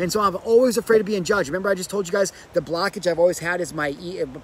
And 0.00 0.10
so 0.10 0.20
I'm 0.20 0.36
always 0.44 0.78
afraid 0.78 1.00
of 1.00 1.06
being 1.06 1.24
judged. 1.24 1.48
Remember, 1.50 1.68
I 1.68 1.74
just 1.74 1.90
told 1.90 2.06
you 2.06 2.12
guys 2.12 2.32
the 2.54 2.60
blockage 2.60 3.08
I've 3.08 3.18
always 3.18 3.38
had 3.38 3.60
is 3.60 3.74
my 3.74 3.92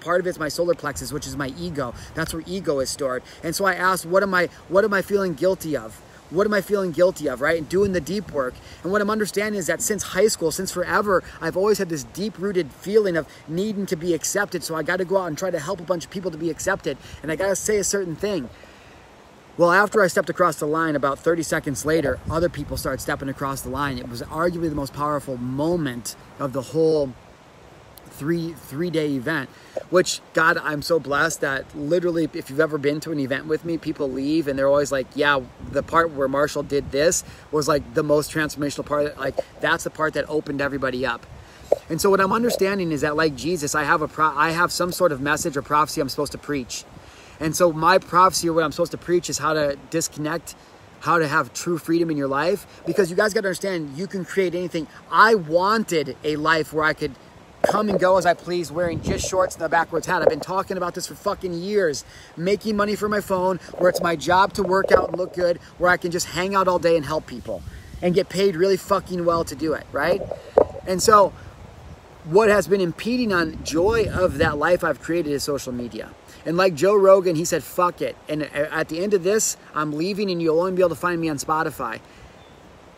part 0.01 0.21
of 0.21 0.27
it's 0.27 0.37
my 0.37 0.49
solar 0.49 0.75
plexus, 0.75 1.11
which 1.11 1.25
is 1.25 1.35
my 1.35 1.47
ego. 1.57 1.95
That's 2.13 2.33
where 2.33 2.43
ego 2.45 2.79
is 2.79 2.91
stored. 2.91 3.23
And 3.43 3.55
so 3.55 3.65
I 3.65 3.73
asked, 3.73 4.05
what 4.05 4.21
am 4.21 4.33
I 4.33 4.49
what 4.69 4.83
am 4.85 4.93
I 4.93 5.01
feeling 5.01 5.33
guilty 5.33 5.75
of? 5.75 5.99
What 6.29 6.45
am 6.45 6.53
I 6.53 6.59
feeling 6.59 6.91
guilty 6.91 7.27
of, 7.29 7.39
right? 7.39 7.57
And 7.57 7.69
doing 7.69 7.93
the 7.93 8.01
deep 8.01 8.31
work. 8.31 8.53
And 8.83 8.91
what 8.91 9.01
I'm 9.01 9.09
understanding 9.09 9.57
is 9.57 9.67
that 9.67 9.81
since 9.81 10.03
high 10.03 10.27
school, 10.27 10.51
since 10.51 10.71
forever, 10.71 11.23
I've 11.39 11.55
always 11.55 11.77
had 11.77 11.87
this 11.87 12.03
deep 12.03 12.37
rooted 12.37 12.71
feeling 12.73 13.15
of 13.15 13.27
needing 13.47 13.85
to 13.85 13.95
be 13.95 14.13
accepted. 14.13 14.61
So 14.63 14.75
I 14.75 14.83
got 14.83 14.97
to 14.97 15.05
go 15.05 15.17
out 15.17 15.27
and 15.27 15.37
try 15.37 15.51
to 15.51 15.59
help 15.59 15.79
a 15.79 15.83
bunch 15.83 16.03
of 16.03 16.11
people 16.11 16.29
to 16.31 16.37
be 16.37 16.49
accepted. 16.49 16.97
And 17.23 17.31
I 17.31 17.37
got 17.37 17.47
to 17.47 17.55
say 17.55 17.77
a 17.77 17.83
certain 17.83 18.17
thing. 18.17 18.49
Well, 19.57 19.71
after 19.71 20.03
I 20.03 20.07
stepped 20.07 20.29
across 20.29 20.57
the 20.57 20.67
line, 20.67 20.95
about 20.95 21.17
30 21.17 21.41
seconds 21.41 21.83
later, 21.83 22.19
other 22.29 22.47
people 22.47 22.77
started 22.77 23.01
stepping 23.01 23.27
across 23.27 23.61
the 23.61 23.69
line. 23.69 23.97
It 23.97 24.07
was 24.07 24.21
arguably 24.21 24.69
the 24.69 24.75
most 24.75 24.93
powerful 24.93 25.35
moment 25.37 26.15
of 26.37 26.53
the 26.53 26.61
whole 26.61 27.13
three 28.05 28.53
three 28.53 28.91
day 28.91 29.13
event. 29.15 29.49
Which 29.89 30.21
God, 30.33 30.57
I'm 30.59 30.83
so 30.83 30.99
blessed 30.99 31.41
that 31.41 31.75
literally, 31.75 32.29
if 32.33 32.51
you've 32.51 32.59
ever 32.59 32.77
been 32.77 32.99
to 33.01 33.11
an 33.11 33.19
event 33.19 33.47
with 33.47 33.65
me, 33.65 33.79
people 33.79 34.11
leave 34.11 34.47
and 34.47 34.59
they're 34.59 34.67
always 34.67 34.91
like, 34.91 35.07
"Yeah, 35.15 35.39
the 35.71 35.81
part 35.81 36.11
where 36.11 36.27
Marshall 36.27 36.63
did 36.63 36.91
this 36.91 37.23
was 37.51 37.67
like 37.67 37.95
the 37.95 38.03
most 38.03 38.31
transformational 38.31 38.85
part. 38.85 39.17
Like 39.17 39.35
that's 39.59 39.85
the 39.85 39.89
part 39.89 40.13
that 40.13 40.25
opened 40.29 40.61
everybody 40.61 41.03
up." 41.03 41.25
And 41.89 41.99
so 41.99 42.11
what 42.11 42.21
I'm 42.21 42.31
understanding 42.31 42.91
is 42.91 43.01
that, 43.01 43.15
like 43.15 43.35
Jesus, 43.35 43.73
I 43.73 43.83
have 43.83 44.03
a 44.03 44.07
pro- 44.07 44.35
I 44.35 44.51
have 44.51 44.71
some 44.71 44.91
sort 44.91 45.11
of 45.11 45.19
message 45.19 45.57
or 45.57 45.63
prophecy 45.63 45.99
I'm 45.99 46.09
supposed 46.09 46.31
to 46.33 46.37
preach. 46.37 46.85
And 47.39 47.55
so 47.55 47.71
my 47.71 47.97
prophecy 47.97 48.49
or 48.49 48.53
what 48.53 48.63
I'm 48.63 48.71
supposed 48.71 48.91
to 48.91 48.97
preach 48.97 49.29
is 49.29 49.37
how 49.37 49.53
to 49.53 49.77
disconnect, 49.89 50.55
how 51.01 51.19
to 51.19 51.27
have 51.27 51.53
true 51.53 51.77
freedom 51.77 52.09
in 52.09 52.17
your 52.17 52.27
life. 52.27 52.65
Because 52.85 53.09
you 53.09 53.15
guys 53.15 53.33
got 53.33 53.41
to 53.41 53.47
understand, 53.47 53.97
you 53.97 54.07
can 54.07 54.25
create 54.25 54.55
anything. 54.55 54.87
I 55.11 55.35
wanted 55.35 56.17
a 56.23 56.35
life 56.35 56.73
where 56.73 56.85
I 56.85 56.93
could 56.93 57.13
come 57.63 57.89
and 57.89 57.99
go 57.99 58.17
as 58.17 58.25
I 58.25 58.33
please, 58.33 58.71
wearing 58.71 59.01
just 59.01 59.27
shorts 59.27 59.55
and 59.55 59.63
a 59.63 59.69
backwards 59.69 60.07
hat. 60.07 60.21
I've 60.21 60.29
been 60.29 60.39
talking 60.39 60.77
about 60.77 60.95
this 60.95 61.07
for 61.07 61.15
fucking 61.15 61.53
years. 61.53 62.05
Making 62.35 62.77
money 62.77 62.95
for 62.95 63.09
my 63.09 63.21
phone, 63.21 63.57
where 63.77 63.89
it's 63.89 64.01
my 64.01 64.15
job 64.15 64.53
to 64.53 64.63
work 64.63 64.91
out 64.91 65.09
and 65.09 65.17
look 65.17 65.33
good, 65.33 65.57
where 65.77 65.89
I 65.89 65.97
can 65.97 66.11
just 66.11 66.27
hang 66.27 66.55
out 66.55 66.67
all 66.67 66.79
day 66.79 66.95
and 66.95 67.05
help 67.05 67.27
people 67.27 67.61
and 68.01 68.13
get 68.13 68.29
paid 68.29 68.55
really 68.55 68.77
fucking 68.77 69.25
well 69.25 69.43
to 69.43 69.55
do 69.55 69.73
it, 69.73 69.85
right? 69.91 70.21
And 70.85 71.01
so, 71.01 71.33
what 72.25 72.49
has 72.49 72.67
been 72.67 72.81
impeding 72.81 73.33
on 73.33 73.63
joy 73.63 74.07
of 74.11 74.37
that 74.37 74.57
life 74.57 74.83
I've 74.83 75.01
created 75.01 75.31
is 75.31 75.43
social 75.43 75.71
media. 75.71 76.11
And 76.47 76.55
like 76.55 76.75
Joe 76.75 76.95
Rogan, 76.95 77.35
he 77.35 77.43
said, 77.43 77.61
fuck 77.61 78.01
it. 78.01 78.15
And 78.29 78.43
at 78.43 78.87
the 78.87 79.03
end 79.03 79.13
of 79.13 79.21
this, 79.21 79.57
I'm 79.75 79.91
leaving 79.91 80.31
and 80.31 80.41
you'll 80.41 80.61
only 80.61 80.71
be 80.71 80.81
able 80.81 80.89
to 80.89 80.95
find 80.95 81.19
me 81.19 81.27
on 81.27 81.35
Spotify. 81.35 81.99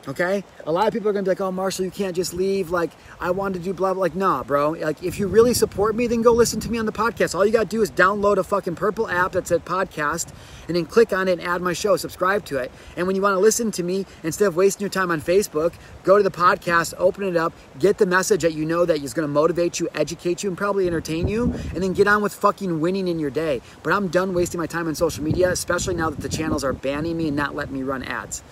Okay? 0.08 0.44
A 0.65 0.72
lot 0.72 0.88
of 0.88 0.94
people 0.94 1.10
are 1.10 1.13
gonna 1.13 1.24
be 1.24 1.32
like, 1.32 1.41
oh, 1.41 1.51
Marshall, 1.51 1.86
you 1.86 1.91
can't 1.91 2.15
just 2.15 2.34
leave. 2.34 2.72
Like, 2.72 2.91
I 3.20 3.32
want 3.32 3.53
to 3.56 3.60
do 3.60 3.74
blah, 3.74 3.94
blah. 3.94 4.01
Like, 4.01 4.15
nah, 4.15 4.44
bro. 4.44 4.72
Like, 4.72 5.03
if 5.03 5.20
you 5.20 5.27
really 5.27 5.53
support 5.53 5.96
me, 5.96 6.08
then 6.08 6.22
go 6.22 6.32
listen 6.32 6.60
to 6.62 6.72
me 6.72 6.77
on 6.77 6.86
the 6.86 6.91
podcast. 6.91 7.36
All 7.36 7.46
you 7.46 7.51
gotta 7.51 7.65
do 7.65 7.82
is 7.82 7.91
download 7.91 8.38
a 8.38 8.44
fucking 8.44 8.75
purple 8.75 9.10
app 9.10 9.34
that 9.34 9.48
said 9.48 9.65
podcast 9.65 10.33
and 10.68 10.77
then 10.77 10.85
click 10.85 11.12
on 11.12 11.27
it 11.27 11.33
and 11.33 11.42
add 11.42 11.62
my 11.62 11.74
show, 11.74 11.98
subscribe 11.98 12.46
to 12.46 12.57
it. 12.57 12.72
And 12.96 13.07
when 13.07 13.16
you 13.16 13.22
wanna 13.22 13.40
listen 13.40 13.72
to 13.72 13.83
me, 13.83 14.05
instead 14.24 14.48
of 14.48 14.55
wasting 14.55 14.81
your 14.81 14.90
time 14.90 15.12
on 15.12 15.20
Facebook, 15.22 15.74
go 16.03 16.18
to 16.18 16.24
the 16.24 16.31
podcast, 16.31 16.94
open 16.98 17.25
it 17.25 17.35
up, 17.35 17.53
get 17.77 17.98
the 17.98 18.05
message 18.05 18.42
that 18.44 18.53
you 18.53 18.66
know 18.66 18.85
that 18.85 19.03
is 19.03 19.14
gonna 19.14 19.27
motivate 19.27 19.79
you, 19.79 19.90
educate 19.94 20.44
you, 20.44 20.50
and 20.50 20.57
probably 20.57 20.88
entertain 20.88 21.27
you, 21.27 21.53
and 21.74 21.83
then 21.83 21.92
get 21.92 22.07
on 22.07 22.22
with 22.22 22.33
fucking 22.33 22.79
winning 22.79 23.09
in 23.09 23.20
your 23.20 23.31
day. 23.31 23.62
But 23.83 23.94
I'm 23.94 24.07
done 24.07 24.33
wasting 24.33 24.59
my 24.59 24.68
time 24.68 24.88
on 24.88 24.96
social 24.96 25.24
media, 25.24 25.51
especially 25.51 25.96
now 25.96 26.09
that 26.09 26.22
the 26.22 26.29
channels 26.29 26.64
are 26.64 26.74
banning 26.74 27.18
me 27.18 27.27
and 27.27 27.35
not 27.35 27.53
letting 27.53 27.74
me 27.74 27.83
run 27.83 28.03
ads. 28.03 28.44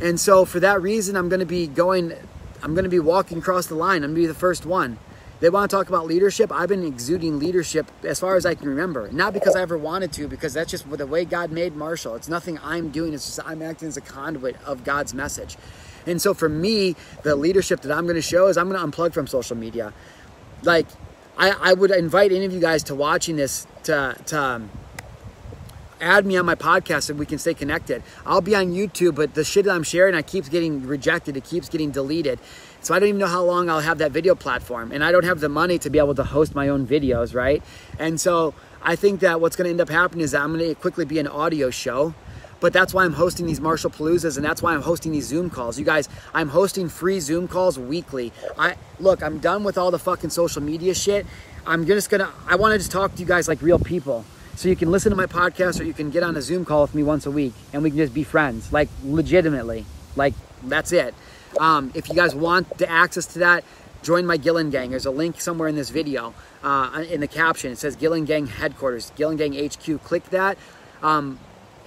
And 0.00 0.18
so 0.18 0.44
for 0.44 0.60
that 0.60 0.82
reason, 0.82 1.16
I'm 1.16 1.28
going 1.28 1.40
to 1.40 1.46
be 1.46 1.66
going, 1.66 2.12
I'm 2.62 2.74
going 2.74 2.84
to 2.84 2.90
be 2.90 3.00
walking 3.00 3.38
across 3.38 3.66
the 3.66 3.74
line. 3.74 4.02
I'm 4.04 4.10
going 4.10 4.14
to 4.14 4.20
be 4.22 4.26
the 4.26 4.34
first 4.34 4.66
one. 4.66 4.98
They 5.40 5.50
want 5.50 5.70
to 5.70 5.76
talk 5.76 5.88
about 5.88 6.06
leadership. 6.06 6.50
I've 6.52 6.68
been 6.68 6.84
exuding 6.84 7.38
leadership 7.38 7.90
as 8.02 8.18
far 8.18 8.36
as 8.36 8.46
I 8.46 8.54
can 8.54 8.68
remember. 8.68 9.10
Not 9.12 9.34
because 9.34 9.56
I 9.56 9.62
ever 9.62 9.76
wanted 9.76 10.12
to, 10.14 10.28
because 10.28 10.54
that's 10.54 10.70
just 10.70 10.88
the 10.90 11.06
way 11.06 11.24
God 11.24 11.50
made 11.50 11.76
Marshall. 11.76 12.14
It's 12.14 12.28
nothing 12.28 12.58
I'm 12.62 12.90
doing. 12.90 13.12
It's 13.12 13.26
just 13.26 13.46
I'm 13.46 13.60
acting 13.60 13.88
as 13.88 13.96
a 13.96 14.00
conduit 14.00 14.56
of 14.64 14.84
God's 14.84 15.12
message. 15.12 15.56
And 16.06 16.20
so 16.22 16.34
for 16.34 16.48
me, 16.48 16.96
the 17.22 17.36
leadership 17.36 17.80
that 17.82 17.92
I'm 17.92 18.04
going 18.04 18.16
to 18.16 18.22
show 18.22 18.46
is 18.46 18.56
I'm 18.56 18.68
going 18.70 18.80
to 18.80 18.96
unplug 18.96 19.12
from 19.12 19.26
social 19.26 19.56
media. 19.56 19.92
Like, 20.62 20.86
I, 21.36 21.50
I 21.50 21.72
would 21.74 21.90
invite 21.90 22.32
any 22.32 22.44
of 22.44 22.52
you 22.52 22.60
guys 22.60 22.82
to 22.84 22.94
watching 22.94 23.36
this 23.36 23.66
to, 23.84 24.16
to 24.26 24.40
um, 24.40 24.70
add 26.04 26.26
me 26.26 26.36
on 26.36 26.46
my 26.46 26.54
podcast 26.54 27.10
and 27.10 27.18
we 27.18 27.26
can 27.26 27.38
stay 27.38 27.54
connected. 27.54 28.02
I'll 28.26 28.40
be 28.40 28.54
on 28.54 28.72
YouTube, 28.72 29.14
but 29.14 29.34
the 29.34 29.42
shit 29.44 29.64
that 29.64 29.72
I'm 29.74 29.82
sharing, 29.82 30.14
I 30.14 30.22
keeps 30.22 30.48
getting 30.48 30.86
rejected. 30.86 31.36
It 31.36 31.44
keeps 31.44 31.68
getting 31.68 31.90
deleted. 31.90 32.38
So 32.80 32.94
I 32.94 32.98
don't 32.98 33.08
even 33.08 33.18
know 33.18 33.26
how 33.26 33.42
long 33.42 33.70
I'll 33.70 33.80
have 33.80 33.98
that 33.98 34.12
video 34.12 34.34
platform. 34.34 34.92
And 34.92 35.02
I 35.02 35.10
don't 35.10 35.24
have 35.24 35.40
the 35.40 35.48
money 35.48 35.78
to 35.78 35.90
be 35.90 35.98
able 35.98 36.14
to 36.16 36.24
host 36.24 36.54
my 36.54 36.68
own 36.68 36.86
videos, 36.86 37.34
right? 37.34 37.62
And 37.98 38.20
so 38.20 38.54
I 38.82 38.94
think 38.96 39.20
that 39.20 39.40
what's 39.40 39.56
going 39.56 39.64
to 39.64 39.70
end 39.70 39.80
up 39.80 39.88
happening 39.88 40.22
is 40.22 40.32
that 40.32 40.42
I'm 40.42 40.54
going 40.54 40.68
to 40.68 40.74
quickly 40.74 41.06
be 41.06 41.18
an 41.18 41.26
audio 41.26 41.70
show. 41.70 42.14
But 42.60 42.72
that's 42.72 42.94
why 42.94 43.04
I'm 43.04 43.14
hosting 43.14 43.46
these 43.46 43.60
Marshalpaloozas 43.60 44.36
and 44.36 44.44
that's 44.44 44.62
why 44.62 44.74
I'm 44.74 44.82
hosting 44.82 45.12
these 45.12 45.26
Zoom 45.26 45.50
calls. 45.50 45.78
You 45.78 45.84
guys, 45.84 46.08
I'm 46.32 46.48
hosting 46.48 46.88
free 46.88 47.20
Zoom 47.20 47.48
calls 47.48 47.78
weekly. 47.78 48.32
I 48.56 48.76
look, 48.98 49.22
I'm 49.22 49.38
done 49.38 49.64
with 49.64 49.76
all 49.76 49.90
the 49.90 49.98
fucking 49.98 50.30
social 50.30 50.62
media 50.62 50.94
shit. 50.94 51.26
I'm 51.66 51.84
just 51.86 52.08
gonna 52.08 52.30
I 52.46 52.56
want 52.56 52.72
to 52.72 52.78
just 52.78 52.90
talk 52.90 53.14
to 53.14 53.20
you 53.20 53.26
guys 53.26 53.48
like 53.48 53.60
real 53.60 53.78
people. 53.78 54.24
So 54.56 54.68
you 54.68 54.76
can 54.76 54.90
listen 54.90 55.10
to 55.10 55.16
my 55.16 55.26
podcast 55.26 55.80
or 55.80 55.84
you 55.84 55.92
can 55.92 56.10
get 56.10 56.22
on 56.22 56.36
a 56.36 56.42
Zoom 56.42 56.64
call 56.64 56.82
with 56.82 56.94
me 56.94 57.02
once 57.02 57.26
a 57.26 57.30
week 57.30 57.54
and 57.72 57.82
we 57.82 57.90
can 57.90 57.98
just 57.98 58.14
be 58.14 58.22
friends, 58.22 58.72
like 58.72 58.88
legitimately. 59.02 59.84
Like 60.14 60.34
that's 60.62 60.92
it. 60.92 61.14
Um, 61.58 61.90
if 61.94 62.08
you 62.08 62.14
guys 62.14 62.34
want 62.34 62.78
the 62.78 62.88
access 62.88 63.26
to 63.26 63.40
that, 63.40 63.64
join 64.02 64.26
my 64.26 64.36
Gillen 64.36 64.70
Gang. 64.70 64.90
There's 64.90 65.06
a 65.06 65.10
link 65.10 65.40
somewhere 65.40 65.68
in 65.68 65.74
this 65.74 65.90
video 65.90 66.34
uh, 66.62 67.04
in 67.10 67.20
the 67.20 67.26
caption. 67.26 67.72
It 67.72 67.78
says 67.78 67.96
Gillen 67.96 68.24
Gang 68.24 68.46
Headquarters, 68.46 69.10
Gillen 69.16 69.36
Gang 69.36 69.54
HQ. 69.54 70.02
Click 70.04 70.24
that. 70.30 70.56
Um, 71.02 71.38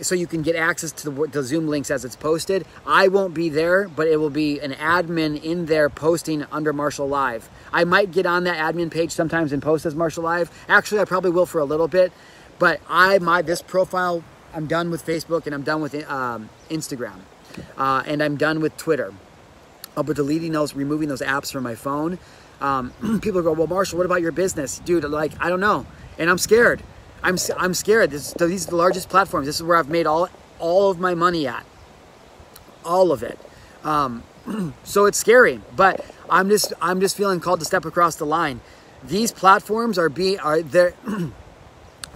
so 0.01 0.13
you 0.13 0.27
can 0.27 0.43
get 0.43 0.55
access 0.55 0.91
to 0.91 1.09
the, 1.09 1.27
the, 1.27 1.43
Zoom 1.43 1.67
links 1.67 1.89
as 1.89 2.05
it's 2.05 2.15
posted. 2.15 2.65
I 2.85 3.07
won't 3.07 3.33
be 3.33 3.49
there, 3.49 3.87
but 3.87 4.07
it 4.07 4.17
will 4.17 4.29
be 4.29 4.59
an 4.59 4.73
admin 4.73 5.41
in 5.41 5.65
there 5.65 5.89
posting 5.89 6.45
under 6.51 6.71
Marshall 6.71 7.07
Live. 7.07 7.49
I 7.73 7.83
might 7.83 8.11
get 8.11 8.27
on 8.27 8.43
that 8.43 8.57
admin 8.57 8.91
page 8.91 9.11
sometimes 9.11 9.53
and 9.53 9.61
post 9.61 9.87
as 9.87 9.95
Marshall 9.95 10.23
Live. 10.23 10.51
Actually, 10.69 11.01
I 11.01 11.05
probably 11.05 11.31
will 11.31 11.47
for 11.47 11.59
a 11.59 11.65
little 11.65 11.87
bit 11.87 12.11
but 12.59 12.81
I, 12.89 13.19
my, 13.19 13.41
this 13.43 13.61
profile, 13.61 14.23
I'm 14.53 14.67
done 14.67 14.91
with 14.91 15.05
Facebook 15.05 15.45
and 15.45 15.55
I'm 15.55 15.63
done 15.63 15.81
with 15.81 15.95
um, 16.09 16.49
Instagram. 16.69 17.19
Uh, 17.77 18.03
and 18.07 18.23
I'm 18.23 18.37
done 18.37 18.61
with 18.61 18.77
Twitter. 18.77 19.13
I'll 19.97 20.03
be 20.03 20.13
deleting 20.13 20.53
those, 20.53 20.75
removing 20.75 21.09
those 21.09 21.21
apps 21.21 21.51
from 21.51 21.63
my 21.63 21.75
phone. 21.75 22.19
Um, 22.61 22.93
people 23.21 23.41
go, 23.43 23.53
well, 23.53 23.67
Marshall, 23.67 23.97
what 23.97 24.05
about 24.05 24.21
your 24.21 24.33
business? 24.33 24.79
Dude, 24.79 25.03
like, 25.05 25.33
I 25.41 25.49
don't 25.49 25.61
know. 25.61 25.85
And 26.19 26.29
I'm 26.29 26.39
scared. 26.39 26.83
I'm, 27.23 27.37
I'm 27.57 27.73
scared. 27.75 28.11
This, 28.11 28.33
these 28.33 28.67
are 28.67 28.71
the 28.71 28.77
largest 28.77 29.09
platforms. 29.09 29.47
This 29.47 29.57
is 29.57 29.63
where 29.63 29.77
I've 29.77 29.89
made 29.89 30.07
all, 30.07 30.29
all 30.59 30.91
of 30.91 30.99
my 30.99 31.15
money 31.15 31.47
at. 31.47 31.65
all 32.85 33.11
of 33.11 33.23
it. 33.23 33.39
Um, 33.83 34.23
so 34.83 35.05
it's 35.05 35.19
scary, 35.19 35.61
but 35.75 36.05
I'm 36.29 36.49
just 36.49 36.73
I'm 36.81 36.99
just 37.01 37.17
feeling 37.17 37.39
called 37.39 37.59
to 37.59 37.65
step 37.65 37.85
across 37.85 38.17
the 38.17 38.25
line. 38.25 38.61
These 39.03 39.31
platforms 39.33 39.97
are 39.99 40.09
being 40.09 40.39
are 40.39 40.61
they're 40.63 40.95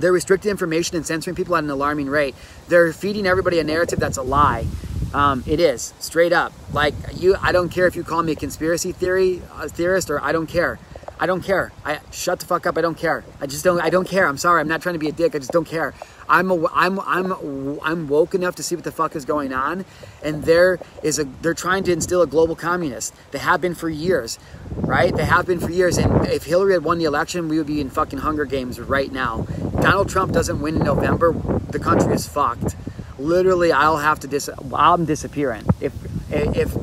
they're 0.02 0.12
restricting 0.12 0.52
information 0.52 0.96
and 0.98 1.06
censoring 1.06 1.36
people 1.36 1.56
at 1.56 1.64
an 1.64 1.70
alarming 1.70 2.08
rate. 2.08 2.36
They're 2.68 2.94
feeding 2.94 3.26
everybody 3.26 3.60
a 3.60 3.64
narrative 3.64 4.00
that's 4.00 4.18
a 4.18 4.22
lie. 4.22 4.66
Um, 5.14 5.44
it 5.46 5.60
is 5.60 5.94
straight 6.00 6.34
up. 6.34 6.54
Like 6.74 6.94
you, 7.14 7.36
I 7.42 7.52
don't 7.52 7.70
care 7.70 7.88
if 7.88 7.96
you 7.96 8.04
call 8.04 8.24
me 8.24 8.32
a 8.32 8.36
conspiracy 8.36 8.92
theory 8.92 9.42
a 9.60 9.68
theorist 9.68 10.10
or 10.10 10.22
I 10.22 10.32
don't 10.32 10.48
care. 10.48 10.80
I 11.22 11.28
don't 11.28 11.44
care. 11.44 11.72
I 11.86 12.00
shut 12.12 12.40
the 12.40 12.48
fuck 12.48 12.66
up. 12.66 12.80
I 12.80 12.82
don't 12.82 12.98
care. 12.98 13.24
I 13.40 13.46
just 13.46 13.64
don't. 13.64 13.80
I 13.80 13.92
don't 13.92 14.08
care. 14.08 14.28
I'm 14.28 14.40
sorry. 14.40 14.60
I'm 14.60 14.68
not 14.68 14.82
trying 14.82 14.94
to 14.94 15.00
be 15.00 15.08
a 15.08 15.12
dick. 15.12 15.36
I 15.36 15.38
just 15.38 15.52
don't 15.52 15.68
care. 15.68 15.94
I'm 16.28 16.50
a, 16.50 16.68
I'm 16.74 17.00
I'm 17.02 17.80
I'm 17.84 18.08
woke 18.08 18.34
enough 18.34 18.56
to 18.56 18.64
see 18.64 18.74
what 18.74 18.84
the 18.84 18.92
fuck 18.92 19.16
is 19.16 19.24
going 19.24 19.54
on, 19.54 19.86
and 20.24 20.44
there 20.46 20.80
is 21.04 21.20
a 21.20 21.26
they're 21.44 21.54
trying 21.54 21.84
to 21.84 21.92
instill 21.92 22.24
a 22.24 22.28
global 22.28 22.56
communist. 22.56 23.14
They 23.30 23.38
have 23.38 23.62
been 23.62 23.76
for 23.76 23.88
years, 23.88 24.40
right? 24.76 25.16
They 25.16 25.26
have 25.26 25.46
been 25.46 25.60
for 25.60 25.70
years. 25.70 26.00
And 26.00 26.26
if 26.26 26.46
Hillary 26.46 26.74
had 26.74 26.84
won 26.84 26.98
the 26.98 27.06
election, 27.06 27.50
we 27.50 27.60
would 27.60 27.68
be 27.68 27.80
in 27.82 27.92
fucking 27.92 28.20
Hunger 28.20 28.46
Games 28.46 28.80
right 28.80 29.12
now. 29.12 29.44
Donald 29.80 30.10
Trump 30.10 30.32
doesn't 30.32 30.60
win 30.60 30.78
in 30.78 30.84
November, 30.84 31.34
the 31.70 31.80
country 31.80 32.16
is 32.16 32.28
fucked. 32.28 32.76
Literally, 33.20 33.72
I'll 33.72 33.98
have 33.98 34.20
to 34.22 34.28
dis. 34.28 34.50
I'm 34.74 35.06
disappearing 35.06 35.66
if 35.80 35.94
if 36.32 36.74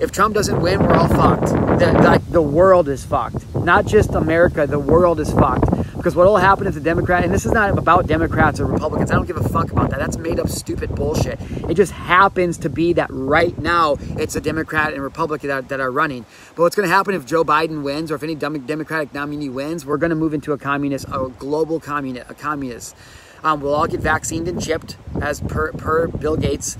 if 0.00 0.12
Trump 0.12 0.34
doesn't 0.34 0.60
win, 0.60 0.82
we're 0.82 0.94
all 0.94 1.08
fucked. 1.08 1.46
The, 1.78 1.92
like 2.02 2.28
the 2.30 2.42
world 2.42 2.88
is 2.88 3.04
fucked. 3.04 3.54
Not 3.54 3.86
just 3.86 4.10
America, 4.14 4.66
the 4.66 4.78
world 4.78 5.20
is 5.20 5.32
fucked. 5.32 5.70
Because 5.96 6.16
what 6.16 6.26
will 6.26 6.36
happen 6.36 6.66
if 6.66 6.74
the 6.74 6.80
Democrat, 6.80 7.24
and 7.24 7.32
this 7.32 7.46
is 7.46 7.52
not 7.52 7.70
about 7.78 8.06
Democrats 8.06 8.60
or 8.60 8.66
Republicans, 8.66 9.10
I 9.10 9.14
don't 9.14 9.26
give 9.26 9.38
a 9.38 9.48
fuck 9.48 9.72
about 9.72 9.88
that. 9.88 9.98
That's 9.98 10.18
made 10.18 10.38
up 10.38 10.48
stupid 10.48 10.94
bullshit. 10.94 11.40
It 11.68 11.74
just 11.74 11.92
happens 11.92 12.58
to 12.58 12.68
be 12.68 12.92
that 12.92 13.08
right 13.10 13.56
now 13.58 13.96
it's 14.18 14.36
a 14.36 14.40
Democrat 14.40 14.92
and 14.92 15.02
Republican 15.02 15.48
that, 15.48 15.70
that 15.70 15.80
are 15.80 15.90
running. 15.90 16.26
But 16.54 16.62
what's 16.62 16.76
going 16.76 16.86
to 16.86 16.94
happen 16.94 17.14
if 17.14 17.24
Joe 17.24 17.42
Biden 17.42 17.82
wins 17.82 18.10
or 18.10 18.16
if 18.16 18.22
any 18.22 18.34
Democratic 18.34 19.14
nominee 19.14 19.48
wins, 19.48 19.86
we're 19.86 19.96
going 19.96 20.10
to 20.10 20.16
move 20.16 20.34
into 20.34 20.52
a 20.52 20.58
communist, 20.58 21.06
a 21.08 21.32
global 21.38 21.80
communist, 21.80 22.30
a 22.30 22.34
communist. 22.34 22.94
Um, 23.42 23.62
we'll 23.62 23.74
all 23.74 23.86
get 23.86 24.00
vaccinated 24.00 24.54
and 24.54 24.62
chipped 24.62 24.96
as 25.22 25.40
per, 25.40 25.72
per 25.72 26.08
Bill 26.08 26.36
Gates. 26.36 26.76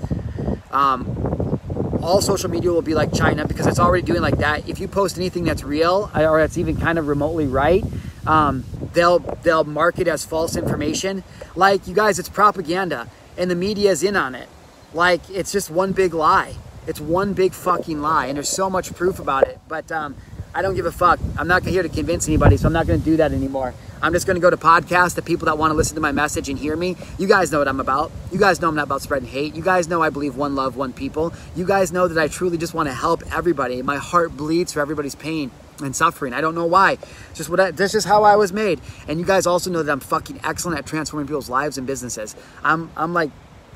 Um, 0.69 1.54
all 2.05 2.21
social 2.21 2.49
media 2.49 2.71
will 2.71 2.83
be 2.83 2.93
like 2.93 3.11
China 3.11 3.47
because 3.47 3.65
it's 3.65 3.79
already 3.79 4.03
doing 4.03 4.21
like 4.21 4.37
that. 4.37 4.69
If 4.69 4.79
you 4.79 4.87
post 4.87 5.17
anything 5.17 5.43
that's 5.43 5.63
real 5.63 6.11
or 6.13 6.39
that's 6.39 6.57
even 6.57 6.77
kind 6.77 6.99
of 6.99 7.07
remotely 7.07 7.47
right, 7.47 7.83
um, 8.27 8.63
they'll 8.93 9.19
they'll 9.19 9.63
mark 9.63 9.97
it 9.97 10.07
as 10.07 10.23
false 10.23 10.55
information. 10.55 11.23
Like 11.55 11.87
you 11.87 11.95
guys, 11.95 12.19
it's 12.19 12.29
propaganda, 12.29 13.09
and 13.37 13.49
the 13.49 13.55
media 13.55 13.89
is 13.89 14.03
in 14.03 14.15
on 14.15 14.35
it. 14.35 14.47
Like 14.93 15.27
it's 15.31 15.51
just 15.51 15.71
one 15.71 15.93
big 15.93 16.13
lie. 16.13 16.55
It's 16.85 17.01
one 17.01 17.33
big 17.33 17.53
fucking 17.53 17.99
lie, 17.99 18.27
and 18.27 18.35
there's 18.35 18.49
so 18.49 18.69
much 18.69 18.93
proof 18.93 19.17
about 19.19 19.47
it. 19.47 19.59
But 19.67 19.91
um, 19.91 20.15
I 20.55 20.61
don't 20.61 20.73
give 20.73 20.85
a 20.85 20.91
fuck. 20.91 21.19
I'm 21.37 21.49
not 21.49 21.63
here 21.63 21.83
to 21.83 21.89
convince 21.89 22.29
anybody, 22.29 22.55
so 22.55 22.67
I'm 22.67 22.73
not 22.73 22.87
going 22.87 22.99
to 22.99 23.05
do 23.05 23.17
that 23.17 23.33
anymore. 23.33 23.73
I'm 24.01 24.13
just 24.13 24.25
going 24.25 24.35
to 24.35 24.41
go 24.41 24.49
to 24.49 24.55
podcasts, 24.55 25.13
the 25.13 25.21
people 25.21 25.47
that 25.47 25.57
want 25.57 25.71
to 25.71 25.75
listen 25.75 25.95
to 25.95 26.01
my 26.01 26.13
message 26.13 26.47
and 26.47 26.57
hear 26.57 26.77
me. 26.77 26.95
You 27.17 27.27
guys 27.27 27.51
know 27.51 27.59
what 27.59 27.67
I'm 27.67 27.81
about. 27.81 28.09
You 28.31 28.39
guys 28.39 28.61
know 28.61 28.69
I'm 28.69 28.75
not 28.75 28.83
about 28.83 29.01
spreading 29.01 29.27
hate. 29.27 29.53
You 29.53 29.61
guys 29.61 29.89
know 29.89 30.01
I 30.01 30.09
believe 30.09 30.37
one 30.37 30.55
love, 30.55 30.77
one 30.77 30.93
people. 30.93 31.33
You 31.57 31.65
guys 31.65 31.91
know 31.91 32.07
that 32.07 32.17
I 32.17 32.29
truly 32.29 32.57
just 32.57 32.73
want 32.73 32.87
to 32.87 32.93
help 32.93 33.21
everybody. 33.33 33.81
My 33.81 33.97
heart 33.97 34.37
bleeds 34.37 34.71
for 34.71 34.79
everybody's 34.79 35.15
pain 35.15 35.51
and 35.81 35.93
suffering. 35.93 36.31
I 36.31 36.39
don't 36.39 36.55
know 36.55 36.65
why. 36.65 36.99
Just 37.33 37.49
what 37.49 37.59
I, 37.59 37.71
that's 37.71 37.91
just 37.91 38.07
how 38.07 38.23
I 38.23 38.37
was 38.37 38.53
made. 38.53 38.79
And 39.09 39.19
you 39.19 39.25
guys 39.25 39.45
also 39.45 39.69
know 39.69 39.83
that 39.83 39.91
I'm 39.91 39.99
fucking 39.99 40.39
excellent 40.45 40.79
at 40.79 40.85
transforming 40.85 41.27
people's 41.27 41.49
lives 41.49 41.77
and 41.77 41.85
businesses. 41.85 42.33
I'm 42.63 42.91
I'm 42.95 43.13
like 43.13 43.31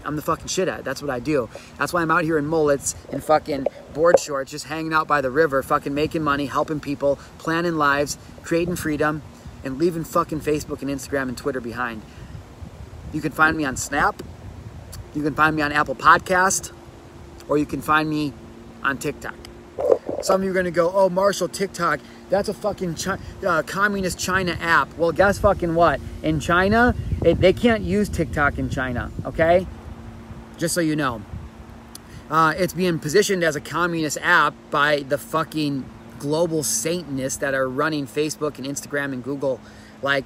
I'm 0.06 0.16
the 0.16 0.22
fucking 0.22 0.48
shit 0.48 0.68
at. 0.68 0.84
That's 0.84 1.02
what 1.02 1.12
I 1.12 1.20
do. 1.20 1.50
That's 1.78 1.94
why 1.94 2.02
I'm 2.02 2.12
out 2.12 2.24
here 2.24 2.38
in 2.38 2.46
mullets 2.46 2.96
and 3.12 3.24
fucking 3.24 3.68
board 3.94 4.20
shorts, 4.20 4.52
just 4.52 4.66
hanging 4.66 4.94
out 4.94 5.08
by 5.08 5.22
the 5.22 5.30
river, 5.30 5.62
fucking 5.62 5.94
making 5.94 6.24
money, 6.24 6.46
helping 6.46 6.80
people, 6.80 7.20
planning 7.38 7.76
lives, 7.76 8.18
creating 8.44 8.76
freedom, 8.76 9.22
and 9.64 9.78
leaving 9.78 10.04
fucking 10.04 10.42
Facebook 10.42 10.82
and 10.82 10.90
Instagram 10.90 11.24
and 11.24 11.38
Twitter 11.38 11.60
behind. 11.60 12.02
You 13.14 13.22
can 13.22 13.32
find 13.32 13.58
me 13.58 13.66
on 13.66 13.76
Snap. 13.76 14.22
You 15.14 15.24
can 15.24 15.34
find 15.34 15.56
me 15.56 15.62
on 15.62 15.72
Apple 15.72 15.96
Podcast, 15.96 16.72
or 17.48 17.58
you 17.58 17.66
can 17.66 17.82
find 17.82 18.10
me 18.10 18.34
on 18.84 18.98
TikTok. 18.98 19.36
Some 20.22 20.42
of 20.42 20.46
you 20.46 20.52
are 20.52 20.54
gonna 20.54 20.72
go, 20.72 20.92
"Oh, 20.94 21.10
Marshall, 21.10 21.48
TikTok, 21.48 22.00
that's 22.30 22.50
a 22.50 22.54
fucking 22.54 22.96
uh, 23.46 23.64
communist 23.64 24.20
China 24.20 24.58
app." 24.60 24.96
Well, 24.98 25.12
guess 25.12 25.40
fucking 25.40 25.76
what? 25.76 26.00
In 26.22 26.40
China, 26.40 26.94
it, 27.24 27.40
they 27.40 27.54
can't 27.54 27.82
use 27.82 28.10
TikTok 28.10 28.60
in 28.60 28.70
China. 28.70 29.12
Okay, 29.26 29.66
just 30.60 30.76
so 30.76 30.82
you 30.82 30.96
know, 30.96 31.24
uh, 32.30 32.54
it's 32.58 32.74
being 32.74 33.00
positioned 33.00 33.44
as 33.44 33.56
a 33.56 33.62
communist 33.62 34.18
app 34.22 34.54
by 34.70 35.00
the 35.00 35.18
fucking 35.18 35.84
global 36.20 36.62
Satanists 36.62 37.40
that 37.40 37.54
are 37.56 37.68
running 37.68 38.06
Facebook 38.06 38.58
and 38.60 38.68
Instagram 38.68 39.14
and 39.14 39.24
Google. 39.24 39.60
Like, 40.04 40.26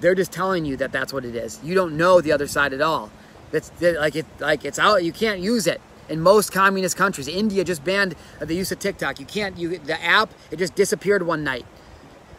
they're 0.00 0.14
just 0.14 0.32
telling 0.32 0.64
you 0.64 0.76
that 0.78 0.90
that's 0.90 1.12
what 1.12 1.24
it 1.24 1.36
is. 1.36 1.60
You 1.62 1.74
don't 1.74 1.96
know 1.96 2.20
the 2.20 2.32
other 2.32 2.48
side 2.48 2.72
at 2.72 2.80
all. 2.80 3.10
That's 3.52 3.70
like 3.80 4.16
it, 4.16 4.26
like 4.40 4.64
it's 4.64 4.78
out. 4.78 5.04
You 5.04 5.12
can't 5.12 5.40
use 5.40 5.66
it 5.66 5.80
in 6.08 6.20
most 6.20 6.50
communist 6.50 6.96
countries. 6.96 7.28
India 7.28 7.62
just 7.62 7.84
banned 7.84 8.16
the 8.40 8.54
use 8.54 8.72
of 8.72 8.80
TikTok. 8.80 9.20
You 9.20 9.26
can't. 9.26 9.56
You 9.56 9.78
the 9.78 10.02
app 10.02 10.32
it 10.50 10.56
just 10.56 10.74
disappeared 10.74 11.24
one 11.24 11.44
night 11.44 11.64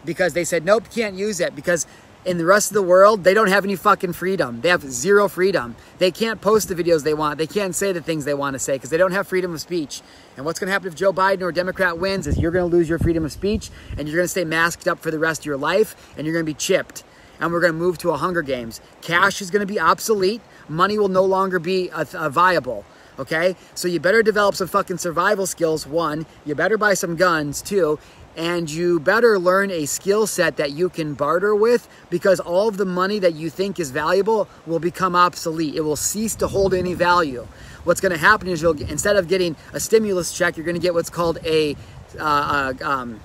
because 0.03 0.33
they 0.33 0.43
said 0.43 0.65
nope, 0.65 0.89
can't 0.91 1.15
use 1.15 1.39
it 1.39 1.55
because 1.55 1.87
in 2.25 2.39
the 2.39 2.45
rest 2.45 2.71
of 2.71 2.73
the 2.73 2.81
world, 2.81 3.23
they 3.23 3.33
don't 3.33 3.47
have 3.47 3.63
any 3.63 3.75
fucking 3.75 4.13
freedom. 4.13 4.61
They 4.61 4.69
have 4.69 4.81
zero 4.81 5.27
freedom. 5.27 5.75
They 5.99 6.11
can't 6.11 6.41
post 6.41 6.67
the 6.67 6.75
videos 6.75 7.03
they 7.03 7.13
want. 7.13 7.37
They 7.37 7.47
can't 7.47 7.75
say 7.75 7.91
the 7.91 8.01
things 8.01 8.25
they 8.25 8.33
want 8.33 8.55
to 8.55 8.59
say 8.59 8.73
because 8.73 8.89
they 8.89 8.97
don't 8.97 9.11
have 9.11 9.27
freedom 9.27 9.53
of 9.53 9.61
speech. 9.61 10.01
And 10.35 10.45
what's 10.45 10.59
going 10.59 10.67
to 10.67 10.73
happen 10.73 10.87
if 10.87 10.95
Joe 10.95 11.13
Biden 11.13 11.41
or 11.41 11.49
a 11.49 11.53
Democrat 11.53 11.99
wins 11.99 12.25
is 12.25 12.37
you're 12.37 12.51
going 12.51 12.69
to 12.69 12.75
lose 12.75 12.89
your 12.89 12.97
freedom 12.97 13.25
of 13.25 13.31
speech 13.31 13.69
and 13.97 14.07
you're 14.07 14.17
going 14.17 14.25
to 14.25 14.29
stay 14.29 14.43
masked 14.43 14.87
up 14.87 14.99
for 14.99 15.11
the 15.11 15.19
rest 15.19 15.41
of 15.41 15.45
your 15.45 15.57
life 15.57 15.95
and 16.17 16.25
you're 16.25 16.33
going 16.33 16.45
to 16.45 16.51
be 16.51 16.57
chipped. 16.57 17.03
And 17.39 17.51
we're 17.51 17.61
going 17.61 17.73
to 17.73 17.79
move 17.79 17.97
to 17.99 18.11
a 18.11 18.17
Hunger 18.17 18.41
Games. 18.41 18.81
Cash 19.01 19.41
is 19.41 19.51
going 19.51 19.65
to 19.65 19.71
be 19.71 19.79
obsolete. 19.79 20.41
Money 20.67 20.97
will 20.97 21.09
no 21.09 21.23
longer 21.23 21.59
be 21.59 21.89
a, 21.89 22.07
a 22.15 22.29
viable. 22.29 22.85
Okay? 23.19 23.55
So 23.75 23.87
you 23.87 23.99
better 23.99 24.23
develop 24.23 24.55
some 24.55 24.67
fucking 24.67 24.97
survival 24.97 25.45
skills, 25.45 25.85
one. 25.85 26.25
You 26.45 26.55
better 26.55 26.77
buy 26.77 26.95
some 26.95 27.15
guns, 27.15 27.61
two 27.61 27.99
and 28.35 28.69
you 28.69 28.99
better 28.99 29.39
learn 29.39 29.71
a 29.71 29.85
skill 29.85 30.27
set 30.27 30.57
that 30.57 30.71
you 30.71 30.89
can 30.89 31.13
barter 31.13 31.55
with 31.55 31.87
because 32.09 32.39
all 32.39 32.67
of 32.67 32.77
the 32.77 32.85
money 32.85 33.19
that 33.19 33.33
you 33.33 33.49
think 33.49 33.79
is 33.79 33.91
valuable 33.91 34.47
will 34.65 34.79
become 34.79 35.15
obsolete. 35.15 35.75
It 35.75 35.81
will 35.81 35.95
cease 35.95 36.35
to 36.35 36.47
hold 36.47 36.73
any 36.73 36.93
value. 36.93 37.47
What's 37.85 38.01
going 38.01 38.11
to 38.11 38.17
happen 38.17 38.47
is 38.47 38.61
you'll 38.61 38.79
instead 38.81 39.15
of 39.15 39.27
getting 39.27 39.55
a 39.73 39.79
stimulus 39.79 40.33
check, 40.33 40.57
you're 40.57 40.65
going 40.65 40.75
to 40.75 40.81
get 40.81 40.93
what's 40.93 41.09
called 41.09 41.37
a 41.45 41.75
uh, 42.19 42.73
uh, 42.81 42.83
um, 42.83 43.19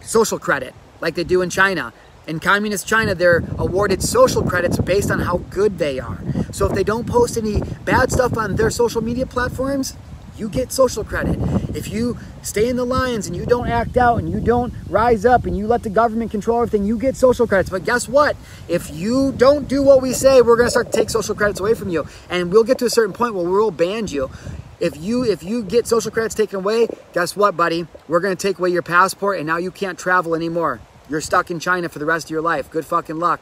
social 0.00 0.38
credit, 0.38 0.74
like 1.00 1.14
they 1.14 1.24
do 1.24 1.42
in 1.42 1.50
China. 1.50 1.92
In 2.26 2.40
communist 2.40 2.88
China, 2.88 3.14
they're 3.14 3.44
awarded 3.56 4.02
social 4.02 4.42
credits 4.42 4.78
based 4.78 5.12
on 5.12 5.20
how 5.20 5.38
good 5.50 5.78
they 5.78 6.00
are. 6.00 6.18
So 6.50 6.66
if 6.66 6.72
they 6.72 6.82
don't 6.82 7.06
post 7.06 7.36
any 7.36 7.60
bad 7.84 8.10
stuff 8.10 8.36
on 8.36 8.56
their 8.56 8.70
social 8.70 9.00
media 9.00 9.26
platforms, 9.26 9.96
you 10.38 10.48
get 10.48 10.72
social 10.72 11.04
credit. 11.04 11.38
If 11.74 11.88
you 11.88 12.18
stay 12.42 12.68
in 12.68 12.76
the 12.76 12.84
lines 12.84 13.26
and 13.26 13.36
you 13.36 13.46
don't 13.46 13.68
act 13.68 13.96
out 13.96 14.18
and 14.18 14.30
you 14.30 14.40
don't 14.40 14.72
rise 14.88 15.24
up 15.24 15.44
and 15.44 15.56
you 15.56 15.66
let 15.66 15.82
the 15.82 15.90
government 15.90 16.30
control 16.30 16.62
everything, 16.62 16.84
you 16.84 16.98
get 16.98 17.16
social 17.16 17.46
credits. 17.46 17.70
But 17.70 17.84
guess 17.84 18.08
what? 18.08 18.36
If 18.68 18.90
you 18.90 19.32
don't 19.32 19.68
do 19.68 19.82
what 19.82 20.02
we 20.02 20.12
say, 20.12 20.42
we're 20.42 20.56
going 20.56 20.66
to 20.66 20.70
start 20.70 20.92
to 20.92 20.98
take 20.98 21.10
social 21.10 21.34
credits 21.34 21.60
away 21.60 21.74
from 21.74 21.88
you. 21.88 22.06
And 22.30 22.52
we'll 22.52 22.64
get 22.64 22.78
to 22.78 22.86
a 22.86 22.90
certain 22.90 23.12
point 23.12 23.34
where 23.34 23.44
we'll 23.44 23.70
ban 23.70 24.06
you. 24.08 24.30
If 24.78 24.96
you 24.96 25.24
if 25.24 25.42
you 25.42 25.62
get 25.62 25.86
social 25.86 26.10
credits 26.10 26.34
taken 26.34 26.56
away, 26.56 26.86
guess 27.14 27.34
what, 27.34 27.56
buddy? 27.56 27.86
We're 28.08 28.20
going 28.20 28.36
to 28.36 28.40
take 28.40 28.58
away 28.58 28.70
your 28.70 28.82
passport 28.82 29.38
and 29.38 29.46
now 29.46 29.56
you 29.56 29.70
can't 29.70 29.98
travel 29.98 30.34
anymore. 30.34 30.80
You're 31.08 31.20
stuck 31.20 31.50
in 31.50 31.60
China 31.60 31.88
for 31.88 31.98
the 31.98 32.04
rest 32.04 32.26
of 32.26 32.30
your 32.30 32.42
life. 32.42 32.70
Good 32.70 32.84
fucking 32.84 33.16
luck. 33.16 33.40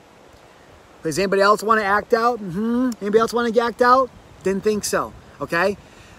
Does 1.03 1.19
anybody 1.19 1.43
else 1.43 1.63
want 1.63 1.81
to 1.81 1.85
act 1.85 2.15
out? 2.15 2.39
Mm-hmm. 2.39 2.91
Anybody 3.01 3.19
else 3.19 3.33
want 3.35 3.53
to 3.53 3.61
act 3.61 3.83
out? 3.83 4.11
Didn't 4.43 4.63
think 4.63 4.85
so. 4.85 5.13
Okay? 5.41 5.77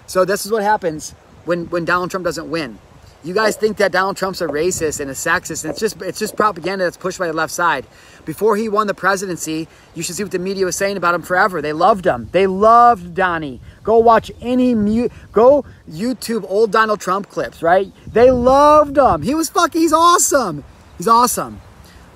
So 0.07 0.25
this 0.25 0.45
is 0.45 0.51
what 0.51 0.63
happens 0.63 1.11
when, 1.45 1.69
when 1.69 1.85
Donald 1.85 2.11
Trump 2.11 2.25
doesn't 2.25 2.49
win. 2.49 2.79
You 3.25 3.33
guys 3.33 3.55
think 3.55 3.77
that 3.77 3.91
Donald 3.91 4.17
Trump's 4.17 4.39
a 4.41 4.45
racist 4.45 4.99
and 4.99 5.09
a 5.09 5.15
sexist, 5.15 5.63
and 5.63 5.71
it's 5.71 5.79
just 5.79 5.99
it's 5.99 6.19
just 6.19 6.35
propaganda 6.35 6.83
that's 6.83 6.95
pushed 6.95 7.17
by 7.17 7.25
the 7.25 7.33
left 7.33 7.51
side. 7.51 7.87
Before 8.23 8.55
he 8.55 8.69
won 8.69 8.85
the 8.85 8.93
presidency, 8.93 9.67
you 9.95 10.03
should 10.03 10.13
see 10.15 10.21
what 10.21 10.31
the 10.31 10.37
media 10.37 10.63
was 10.63 10.75
saying 10.75 10.95
about 10.95 11.15
him 11.15 11.23
forever. 11.23 11.59
They 11.59 11.73
loved 11.73 12.05
him. 12.05 12.29
They 12.33 12.45
loved 12.45 13.15
Donnie. 13.15 13.61
Go 13.83 13.97
watch 13.97 14.31
any 14.41 14.75
mu- 14.75 15.09
go 15.31 15.65
YouTube 15.89 16.45
old 16.47 16.71
Donald 16.71 16.99
Trump 16.99 17.27
clips, 17.27 17.63
right? 17.63 17.91
They 18.05 18.29
loved 18.29 18.95
him. 18.95 19.23
He 19.23 19.33
was 19.33 19.49
fucking 19.49 19.81
he's 19.81 19.93
awesome. 19.93 20.63
He's 20.99 21.07
awesome. 21.07 21.61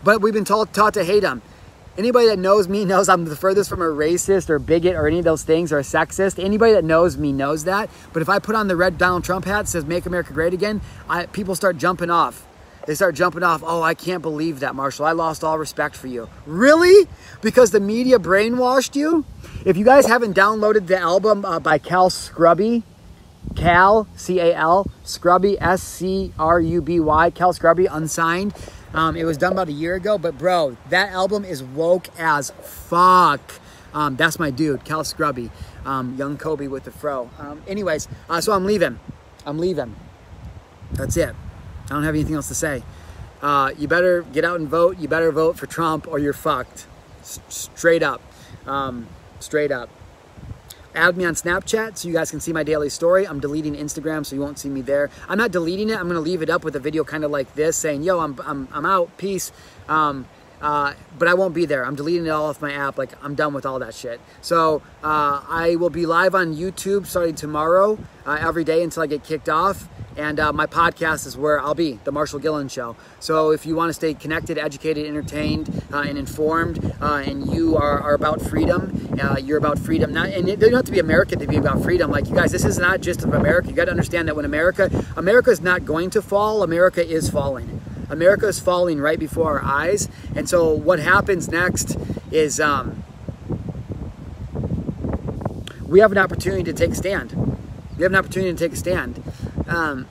But 0.03 0.21
we've 0.21 0.33
been 0.33 0.45
taught 0.45 0.73
taught 0.75 0.93
to 0.93 1.03
hate 1.03 1.23
him. 1.23 1.41
Anybody 1.99 2.27
that 2.27 2.39
knows 2.39 2.69
me 2.69 2.85
knows 2.85 3.09
I'm 3.09 3.25
the 3.25 3.35
furthest 3.35 3.69
from 3.69 3.81
a 3.81 3.85
racist 3.85 4.49
or 4.49 4.57
bigot 4.57 4.95
or 4.95 5.05
any 5.05 5.19
of 5.19 5.25
those 5.25 5.43
things 5.43 5.73
or 5.73 5.79
a 5.79 5.81
sexist. 5.81 6.41
Anybody 6.41 6.71
that 6.71 6.85
knows 6.85 7.17
me 7.17 7.33
knows 7.33 7.65
that. 7.65 7.89
But 8.13 8.21
if 8.21 8.29
I 8.29 8.39
put 8.39 8.55
on 8.55 8.69
the 8.69 8.77
red 8.77 8.97
Donald 8.97 9.25
Trump 9.25 9.43
hat 9.43 9.67
says 9.67 9.83
"Make 9.83 10.05
America 10.05 10.31
Great 10.31 10.53
Again," 10.53 10.79
I, 11.09 11.25
people 11.25 11.55
start 11.55 11.77
jumping 11.77 12.09
off. 12.09 12.47
They 12.87 12.95
start 12.95 13.15
jumping 13.15 13.43
off. 13.43 13.63
Oh, 13.65 13.81
I 13.81 13.95
can't 13.95 14.21
believe 14.21 14.61
that, 14.61 14.75
Marshall. 14.75 15.07
I 15.07 15.11
lost 15.11 15.43
all 15.43 15.59
respect 15.59 15.93
for 15.93 16.07
you. 16.07 16.29
Really? 16.45 17.09
Because 17.41 17.71
the 17.71 17.81
media 17.81 18.17
brainwashed 18.17 18.95
you? 18.95 19.25
If 19.65 19.75
you 19.75 19.83
guys 19.83 20.05
haven't 20.05 20.37
downloaded 20.37 20.87
the 20.87 20.97
album 20.97 21.43
uh, 21.43 21.59
by 21.59 21.79
Cal 21.79 22.09
Scruby, 22.09 22.83
Cal, 23.57 24.07
C 24.15 24.39
A 24.39 24.55
L, 24.55 24.87
Scruby, 25.03 25.57
S 25.59 25.83
C 25.83 26.31
R 26.39 26.61
U 26.61 26.81
B 26.81 27.01
Y, 27.01 27.29
Cal 27.31 27.51
Scruby, 27.53 27.89
unsigned. 27.91 28.53
Um, 28.93 29.15
it 29.15 29.23
was 29.23 29.37
done 29.37 29.51
about 29.51 29.69
a 29.69 29.73
year 29.73 29.95
ago, 29.95 30.17
but 30.17 30.37
bro, 30.37 30.77
that 30.89 31.11
album 31.11 31.45
is 31.45 31.63
woke 31.63 32.07
as 32.17 32.51
fuck. 32.61 33.41
Um, 33.93 34.15
that's 34.15 34.39
my 34.39 34.51
dude, 34.51 34.83
Cal 34.83 35.03
Scruby, 35.03 35.51
um, 35.85 36.15
young 36.15 36.37
Kobe 36.37 36.67
with 36.67 36.83
the 36.83 36.91
fro. 36.91 37.29
Um, 37.39 37.61
anyways, 37.67 38.07
uh, 38.29 38.41
so 38.41 38.53
I'm 38.53 38.65
leaving. 38.65 38.99
I'm 39.45 39.57
leaving. 39.57 39.95
That's 40.91 41.17
it. 41.17 41.35
I 41.85 41.89
don't 41.89 42.03
have 42.03 42.15
anything 42.15 42.35
else 42.35 42.47
to 42.49 42.55
say. 42.55 42.83
Uh, 43.41 43.71
you 43.77 43.87
better 43.87 44.23
get 44.23 44.43
out 44.43 44.59
and 44.59 44.67
vote. 44.67 44.99
You 44.99 45.07
better 45.07 45.31
vote 45.31 45.57
for 45.57 45.65
Trump 45.65 46.07
or 46.07 46.19
you're 46.19 46.33
fucked. 46.33 46.85
S- 47.21 47.39
straight 47.49 48.03
up. 48.03 48.21
Um, 48.67 49.07
straight 49.39 49.71
up. 49.71 49.89
Add 50.95 51.17
me 51.17 51.25
on 51.25 51.35
Snapchat 51.35 51.97
so 51.97 52.07
you 52.07 52.13
guys 52.13 52.31
can 52.31 52.39
see 52.39 52.51
my 52.51 52.63
daily 52.63 52.89
story. 52.89 53.27
I'm 53.27 53.39
deleting 53.39 53.75
Instagram 53.75 54.25
so 54.25 54.35
you 54.35 54.41
won't 54.41 54.57
see 54.57 54.69
me 54.69 54.81
there. 54.81 55.09
I'm 55.27 55.37
not 55.37 55.51
deleting 55.51 55.89
it. 55.89 55.97
I'm 55.97 56.07
going 56.07 56.15
to 56.15 56.19
leave 56.19 56.41
it 56.41 56.49
up 56.49 56.63
with 56.63 56.75
a 56.75 56.79
video 56.79 57.03
kind 57.03 57.23
of 57.23 57.29
like 57.29 57.53
this 57.53 57.77
saying, 57.77 58.03
yo, 58.03 58.19
I'm, 58.19 58.39
I'm, 58.43 58.67
I'm 58.71 58.85
out. 58.85 59.15
Peace. 59.17 59.51
Um, 59.87 60.25
uh, 60.61 60.93
but 61.17 61.27
I 61.27 61.33
won't 61.33 61.53
be 61.53 61.65
there. 61.65 61.85
I'm 61.85 61.95
deleting 61.95 62.25
it 62.25 62.29
all 62.29 62.47
off 62.47 62.61
my 62.61 62.73
app. 62.73 62.97
Like 62.97 63.11
I'm 63.23 63.35
done 63.35 63.53
with 63.53 63.65
all 63.65 63.79
that 63.79 63.93
shit. 63.93 64.19
So 64.41 64.81
uh, 65.03 65.41
I 65.47 65.75
will 65.77 65.89
be 65.89 66.05
live 66.05 66.35
on 66.35 66.55
YouTube 66.55 67.05
starting 67.05 67.35
tomorrow 67.35 67.97
uh, 68.25 68.37
every 68.39 68.63
day 68.63 68.83
until 68.83 69.03
I 69.03 69.07
get 69.07 69.23
kicked 69.23 69.49
off. 69.49 69.87
And 70.17 70.37
uh, 70.37 70.51
my 70.51 70.65
podcast 70.65 71.25
is 71.25 71.37
where 71.37 71.61
I'll 71.61 71.75
be, 71.75 71.93
The 72.03 72.11
Marshall 72.11 72.39
Gillen 72.39 72.67
Show. 72.67 72.97
So 73.21 73.51
if 73.51 73.65
you 73.65 73.75
want 73.75 73.89
to 73.89 73.93
stay 73.93 74.13
connected, 74.13 74.57
educated, 74.57 75.07
entertained, 75.07 75.83
uh, 75.93 75.99
and 75.99 76.17
informed, 76.17 76.93
uh, 76.99 77.23
and 77.25 77.53
you 77.53 77.77
are, 77.77 78.01
are 78.01 78.15
about 78.15 78.41
freedom, 78.41 79.15
you're 79.41 79.57
about 79.57 79.79
freedom. 79.79 80.11
Not, 80.11 80.29
and 80.29 80.49
you 80.49 80.57
don't 80.57 80.73
have 80.73 80.85
to 80.85 80.91
be 80.91 80.99
American 80.99 81.39
to 81.39 81.47
be 81.47 81.55
about 81.55 81.81
freedom. 81.83 82.11
Like 82.11 82.27
you 82.27 82.35
guys, 82.35 82.51
this 82.51 82.65
is 82.65 82.77
not 82.77 82.99
just 82.99 83.23
of 83.23 83.33
America. 83.33 83.69
You 83.69 83.75
got 83.75 83.85
to 83.85 83.91
understand 83.91 84.27
that 84.27 84.35
when 84.35 84.45
America, 84.45 84.89
America 85.15 85.51
is 85.51 85.61
not 85.61 85.85
going 85.85 86.09
to 86.09 86.21
fall. 86.21 86.63
America 86.63 87.05
is 87.05 87.29
falling. 87.29 87.79
America 88.09 88.47
is 88.47 88.59
falling 88.59 88.99
right 88.99 89.19
before 89.19 89.59
our 89.59 89.63
eyes. 89.63 90.09
And 90.35 90.49
so 90.49 90.73
what 90.73 90.99
happens 90.99 91.49
next 91.49 91.97
is 92.31 92.59
um, 92.59 93.03
we 95.87 95.99
have 95.99 96.11
an 96.11 96.17
opportunity 96.17 96.63
to 96.63 96.73
take 96.73 96.91
a 96.91 96.95
stand. 96.95 97.31
We 97.97 98.03
have 98.03 98.11
an 98.11 98.17
opportunity 98.17 98.51
to 98.53 98.57
take 98.57 98.73
a 98.73 98.77
stand. 98.77 99.23
Um, 99.67 100.07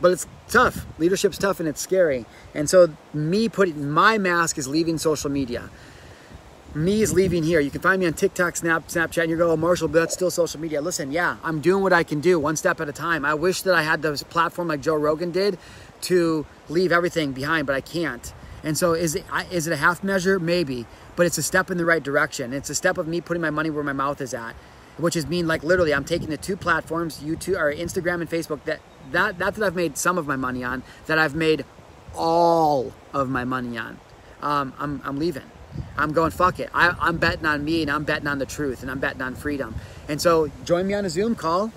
but 0.00 0.12
it's 0.12 0.26
tough. 0.48 0.86
Leadership's 0.98 1.38
tough 1.38 1.60
and 1.60 1.68
it's 1.68 1.80
scary. 1.80 2.24
And 2.54 2.70
so 2.70 2.94
me 3.12 3.48
putting 3.48 3.90
my 3.90 4.18
mask 4.18 4.58
is 4.58 4.68
leaving 4.68 4.98
social 4.98 5.30
media. 5.30 5.70
Me 6.74 7.00
is 7.02 7.12
leaving 7.12 7.42
here. 7.42 7.60
You 7.60 7.70
can 7.70 7.80
find 7.80 7.98
me 7.98 8.06
on 8.06 8.12
TikTok, 8.12 8.54
Snap, 8.54 8.88
Snapchat, 8.88 9.22
and 9.22 9.30
you 9.30 9.38
go, 9.38 9.50
oh, 9.50 9.56
Marshall, 9.56 9.88
but 9.88 10.00
that's 10.00 10.14
still 10.14 10.30
social 10.30 10.60
media. 10.60 10.80
Listen, 10.82 11.10
yeah, 11.10 11.38
I'm 11.42 11.60
doing 11.60 11.82
what 11.82 11.94
I 11.94 12.02
can 12.04 12.20
do 12.20 12.38
one 12.38 12.56
step 12.56 12.80
at 12.80 12.88
a 12.88 12.92
time. 12.92 13.24
I 13.24 13.34
wish 13.34 13.62
that 13.62 13.74
I 13.74 13.82
had 13.82 14.02
this 14.02 14.22
platform 14.22 14.68
like 14.68 14.82
Joe 14.82 14.94
Rogan 14.94 15.30
did 15.30 15.58
to 16.02 16.46
leave 16.68 16.92
everything 16.92 17.32
behind, 17.32 17.66
but 17.66 17.76
I 17.76 17.80
can't. 17.80 18.32
And 18.62 18.76
so 18.76 18.92
is 18.92 19.14
it, 19.14 19.24
is 19.50 19.66
it 19.66 19.72
a 19.72 19.76
half 19.76 20.02
measure? 20.02 20.38
Maybe, 20.38 20.86
but 21.16 21.26
it's 21.26 21.38
a 21.38 21.42
step 21.42 21.70
in 21.70 21.78
the 21.78 21.84
right 21.84 22.02
direction. 22.02 22.52
It's 22.52 22.70
a 22.70 22.74
step 22.74 22.98
of 22.98 23.06
me 23.06 23.20
putting 23.20 23.40
my 23.40 23.50
money 23.50 23.70
where 23.70 23.84
my 23.84 23.92
mouth 23.92 24.20
is 24.20 24.34
at 24.34 24.54
which 24.98 25.16
is 25.16 25.26
mean 25.26 25.46
like 25.46 25.62
literally 25.62 25.94
I'm 25.94 26.04
taking 26.04 26.28
the 26.28 26.36
two 26.36 26.56
platforms, 26.56 27.20
YouTube 27.20 27.58
or 27.58 27.72
Instagram 27.72 28.20
and 28.20 28.28
Facebook 28.28 28.62
that 28.64 28.80
that 29.12 29.38
that's 29.38 29.58
that 29.58 29.66
I've 29.66 29.76
made 29.76 29.96
some 29.96 30.18
of 30.18 30.26
my 30.26 30.36
money 30.36 30.62
on, 30.64 30.82
that 31.06 31.18
I've 31.18 31.34
made 31.34 31.64
all 32.14 32.92
of 33.12 33.30
my 33.30 33.44
money 33.44 33.78
on. 33.78 33.98
Um, 34.42 34.72
I'm 34.78 35.00
I'm 35.04 35.18
leaving. 35.18 35.44
I'm 35.96 36.12
going 36.12 36.32
fuck 36.32 36.58
it. 36.58 36.70
I, 36.74 36.94
I'm 37.00 37.18
betting 37.18 37.46
on 37.46 37.64
me 37.64 37.82
and 37.82 37.90
I'm 37.90 38.04
betting 38.04 38.26
on 38.26 38.38
the 38.38 38.46
truth 38.46 38.82
and 38.82 38.90
I'm 38.90 38.98
betting 38.98 39.22
on 39.22 39.34
freedom. 39.34 39.76
And 40.08 40.20
so 40.20 40.50
join 40.64 40.86
me 40.86 40.94
on 40.94 41.04
a 41.04 41.10
Zoom 41.10 41.36
call 41.36 41.72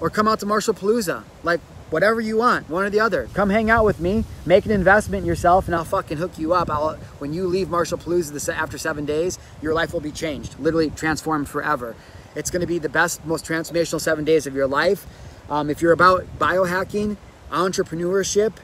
or 0.00 0.10
come 0.10 0.26
out 0.26 0.40
to 0.40 0.46
Marshalpalooza. 0.46 1.22
Like 1.44 1.60
whatever 1.90 2.20
you 2.20 2.36
want, 2.38 2.68
one 2.68 2.84
or 2.84 2.90
the 2.90 3.00
other. 3.00 3.28
Come 3.34 3.50
hang 3.50 3.70
out 3.70 3.84
with 3.84 4.00
me, 4.00 4.24
make 4.44 4.64
an 4.66 4.72
investment 4.72 5.22
in 5.22 5.26
yourself, 5.26 5.66
and 5.66 5.74
I'll 5.74 5.84
fucking 5.84 6.18
hook 6.18 6.38
you 6.38 6.54
up. 6.54 6.70
I'll, 6.70 6.96
when 7.18 7.32
you 7.32 7.46
leave 7.46 7.68
Marshalpalooza 7.68 8.54
after 8.54 8.78
seven 8.78 9.04
days, 9.04 9.38
your 9.62 9.74
life 9.74 9.92
will 9.92 10.00
be 10.00 10.12
changed, 10.12 10.58
literally 10.58 10.90
transformed 10.90 11.48
forever. 11.48 11.94
It's 12.34 12.50
to 12.50 12.66
be 12.66 12.78
the 12.78 12.88
best, 12.88 13.24
most 13.24 13.44
transformational 13.44 14.00
seven 14.00 14.24
days 14.24 14.46
of 14.46 14.54
your 14.54 14.66
life. 14.66 15.06
Um, 15.48 15.70
if 15.70 15.82
you're 15.82 15.92
about 15.92 16.26
biohacking, 16.38 17.16
entrepreneurship, 17.50 18.54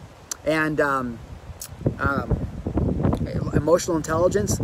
and 0.45 0.81
um, 0.81 1.19
um, 1.99 2.49
emotional 3.55 3.97
intelligence, 3.97 4.61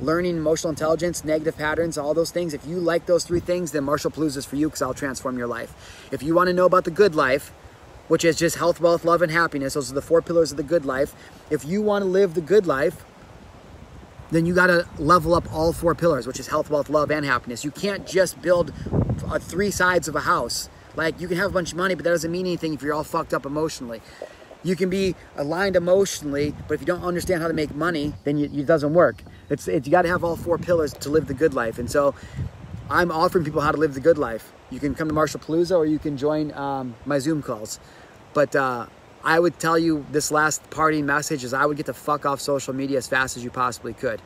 learning 0.00 0.36
emotional 0.36 0.70
intelligence, 0.70 1.24
negative 1.24 1.56
patterns, 1.56 1.98
all 1.98 2.14
those 2.14 2.30
things. 2.30 2.54
If 2.54 2.66
you 2.66 2.78
like 2.78 3.06
those 3.06 3.24
three 3.24 3.40
things, 3.40 3.72
then 3.72 3.84
Marshalpalooza 3.84 4.38
is 4.38 4.46
for 4.46 4.56
you 4.56 4.68
because 4.68 4.82
I'll 4.82 4.94
transform 4.94 5.38
your 5.38 5.46
life. 5.46 6.08
If 6.10 6.22
you 6.22 6.34
want 6.34 6.48
to 6.48 6.52
know 6.52 6.64
about 6.64 6.84
the 6.84 6.90
good 6.90 7.14
life, 7.14 7.52
which 8.10 8.24
is 8.24 8.34
just 8.34 8.56
health, 8.56 8.80
wealth, 8.80 9.04
love, 9.04 9.22
and 9.22 9.30
happiness, 9.30 9.74
those 9.74 9.88
are 9.88 9.94
the 9.94 10.02
four 10.02 10.20
pillars 10.20 10.50
of 10.50 10.56
the 10.56 10.64
good 10.64 10.84
life. 10.84 11.14
If 11.48 11.64
you 11.64 11.80
want 11.80 12.02
to 12.02 12.06
live 12.06 12.34
the 12.34 12.40
good 12.40 12.66
life, 12.66 13.04
then 14.32 14.46
you 14.46 14.52
got 14.52 14.66
to 14.66 14.84
level 14.98 15.32
up 15.32 15.46
all 15.54 15.72
four 15.72 15.94
pillars, 15.94 16.26
which 16.26 16.40
is 16.40 16.48
health, 16.48 16.70
wealth, 16.70 16.90
love, 16.90 17.12
and 17.12 17.24
happiness. 17.24 17.64
You 17.64 17.70
can't 17.70 18.04
just 18.04 18.42
build 18.42 18.74
three 19.38 19.70
sides 19.70 20.08
of 20.08 20.16
a 20.16 20.22
house. 20.22 20.68
Like 20.96 21.20
you 21.20 21.28
can 21.28 21.36
have 21.36 21.52
a 21.52 21.54
bunch 21.54 21.70
of 21.70 21.78
money, 21.78 21.94
but 21.94 22.02
that 22.02 22.10
doesn't 22.10 22.32
mean 22.32 22.46
anything 22.46 22.74
if 22.74 22.82
you're 22.82 22.94
all 22.94 23.04
fucked 23.04 23.32
up 23.32 23.46
emotionally. 23.46 24.02
You 24.64 24.74
can 24.74 24.90
be 24.90 25.14
aligned 25.36 25.76
emotionally, 25.76 26.52
but 26.66 26.74
if 26.74 26.80
you 26.80 26.86
don't 26.86 27.04
understand 27.04 27.42
how 27.42 27.46
to 27.46 27.54
make 27.54 27.76
money, 27.76 28.12
then 28.24 28.38
you, 28.38 28.46
it 28.46 28.66
doesn't 28.66 28.92
work. 28.92 29.22
It's, 29.50 29.68
it's 29.68 29.86
you 29.86 29.92
got 29.92 30.02
to 30.02 30.08
have 30.08 30.24
all 30.24 30.34
four 30.34 30.58
pillars 30.58 30.92
to 30.94 31.10
live 31.10 31.28
the 31.28 31.34
good 31.34 31.54
life. 31.54 31.78
And 31.78 31.88
so, 31.88 32.16
I'm 32.90 33.12
offering 33.12 33.44
people 33.44 33.60
how 33.60 33.70
to 33.70 33.78
live 33.78 33.94
the 33.94 34.00
good 34.00 34.18
life. 34.18 34.52
You 34.68 34.80
can 34.80 34.96
come 34.96 35.06
to 35.06 35.14
Marshalpalooza, 35.14 35.76
or 35.76 35.86
you 35.86 36.00
can 36.00 36.16
join 36.16 36.52
um, 36.54 36.96
my 37.06 37.20
Zoom 37.20 37.40
calls. 37.40 37.78
But 38.32 38.54
uh, 38.54 38.86
I 39.22 39.38
would 39.38 39.58
tell 39.58 39.78
you 39.78 40.06
this 40.10 40.30
last 40.30 40.68
party 40.70 41.02
message 41.02 41.44
is 41.44 41.52
I 41.52 41.66
would 41.66 41.76
get 41.76 41.86
the 41.86 41.94
fuck 41.94 42.24
off 42.24 42.40
social 42.40 42.74
media 42.74 42.98
as 42.98 43.06
fast 43.06 43.36
as 43.36 43.44
you 43.44 43.50
possibly 43.50 43.92
could. 43.92 44.20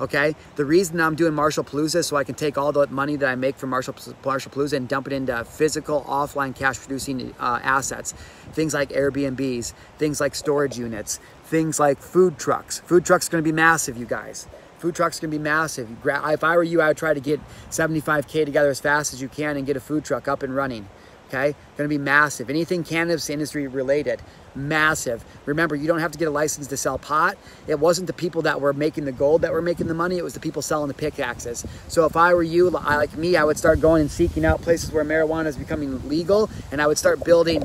Okay? 0.00 0.34
The 0.56 0.64
reason 0.64 1.00
I'm 1.00 1.14
doing 1.14 1.34
Marshalpalooza 1.34 1.96
is 1.96 2.06
so 2.08 2.16
I 2.16 2.24
can 2.24 2.34
take 2.34 2.58
all 2.58 2.72
the 2.72 2.86
money 2.88 3.14
that 3.16 3.28
I 3.28 3.36
make 3.36 3.56
from 3.56 3.70
Marshall, 3.70 3.94
Marshalpalooza 3.94 4.72
and 4.72 4.88
dump 4.88 5.06
it 5.06 5.12
into 5.12 5.44
physical, 5.44 6.02
offline 6.02 6.54
cash 6.54 6.78
producing 6.78 7.32
uh, 7.38 7.60
assets. 7.62 8.12
Things 8.52 8.74
like 8.74 8.90
Airbnbs, 8.90 9.72
things 9.98 10.20
like 10.20 10.34
storage 10.34 10.78
units, 10.78 11.20
things 11.44 11.78
like 11.78 11.98
food 11.98 12.38
trucks. 12.38 12.80
Food 12.80 13.04
trucks 13.04 13.28
to 13.28 13.40
be 13.40 13.52
massive, 13.52 13.96
you 13.96 14.06
guys. 14.06 14.48
Food 14.78 14.96
trucks 14.96 15.20
can 15.20 15.30
be 15.30 15.38
massive. 15.38 15.88
If 16.04 16.44
I 16.44 16.56
were 16.56 16.62
you, 16.62 16.80
I 16.80 16.88
would 16.88 16.96
try 16.96 17.14
to 17.14 17.20
get 17.20 17.40
75K 17.70 18.44
together 18.44 18.68
as 18.68 18.80
fast 18.80 19.14
as 19.14 19.22
you 19.22 19.28
can 19.28 19.56
and 19.56 19.64
get 19.64 19.76
a 19.76 19.80
food 19.80 20.04
truck 20.04 20.26
up 20.26 20.42
and 20.42 20.54
running 20.54 20.88
okay? 21.28 21.54
To 21.76 21.88
be 21.88 21.98
massive. 21.98 22.50
Anything 22.50 22.84
cannabis 22.84 23.30
industry 23.30 23.66
related, 23.66 24.20
massive. 24.54 25.24
Remember, 25.46 25.74
you 25.74 25.86
don't 25.86 25.98
have 25.98 26.12
to 26.12 26.18
get 26.18 26.28
a 26.28 26.30
license 26.30 26.66
to 26.68 26.76
sell 26.76 26.98
pot. 26.98 27.36
It 27.66 27.78
wasn't 27.78 28.06
the 28.06 28.12
people 28.12 28.42
that 28.42 28.60
were 28.60 28.72
making 28.72 29.04
the 29.04 29.12
gold 29.12 29.42
that 29.42 29.52
were 29.52 29.62
making 29.62 29.88
the 29.88 29.94
money. 29.94 30.18
It 30.18 30.24
was 30.24 30.34
the 30.34 30.40
people 30.40 30.62
selling 30.62 30.88
the 30.88 30.94
pickaxes. 30.94 31.66
So 31.88 32.04
if 32.06 32.16
I 32.16 32.34
were 32.34 32.42
you, 32.42 32.70
like 32.70 33.16
me, 33.16 33.36
I 33.36 33.44
would 33.44 33.58
start 33.58 33.80
going 33.80 34.02
and 34.02 34.10
seeking 34.10 34.44
out 34.44 34.62
places 34.62 34.92
where 34.92 35.04
marijuana 35.04 35.46
is 35.46 35.56
becoming 35.56 36.08
legal, 36.08 36.50
and 36.70 36.80
I 36.80 36.86
would 36.86 36.98
start 36.98 37.24
building 37.24 37.62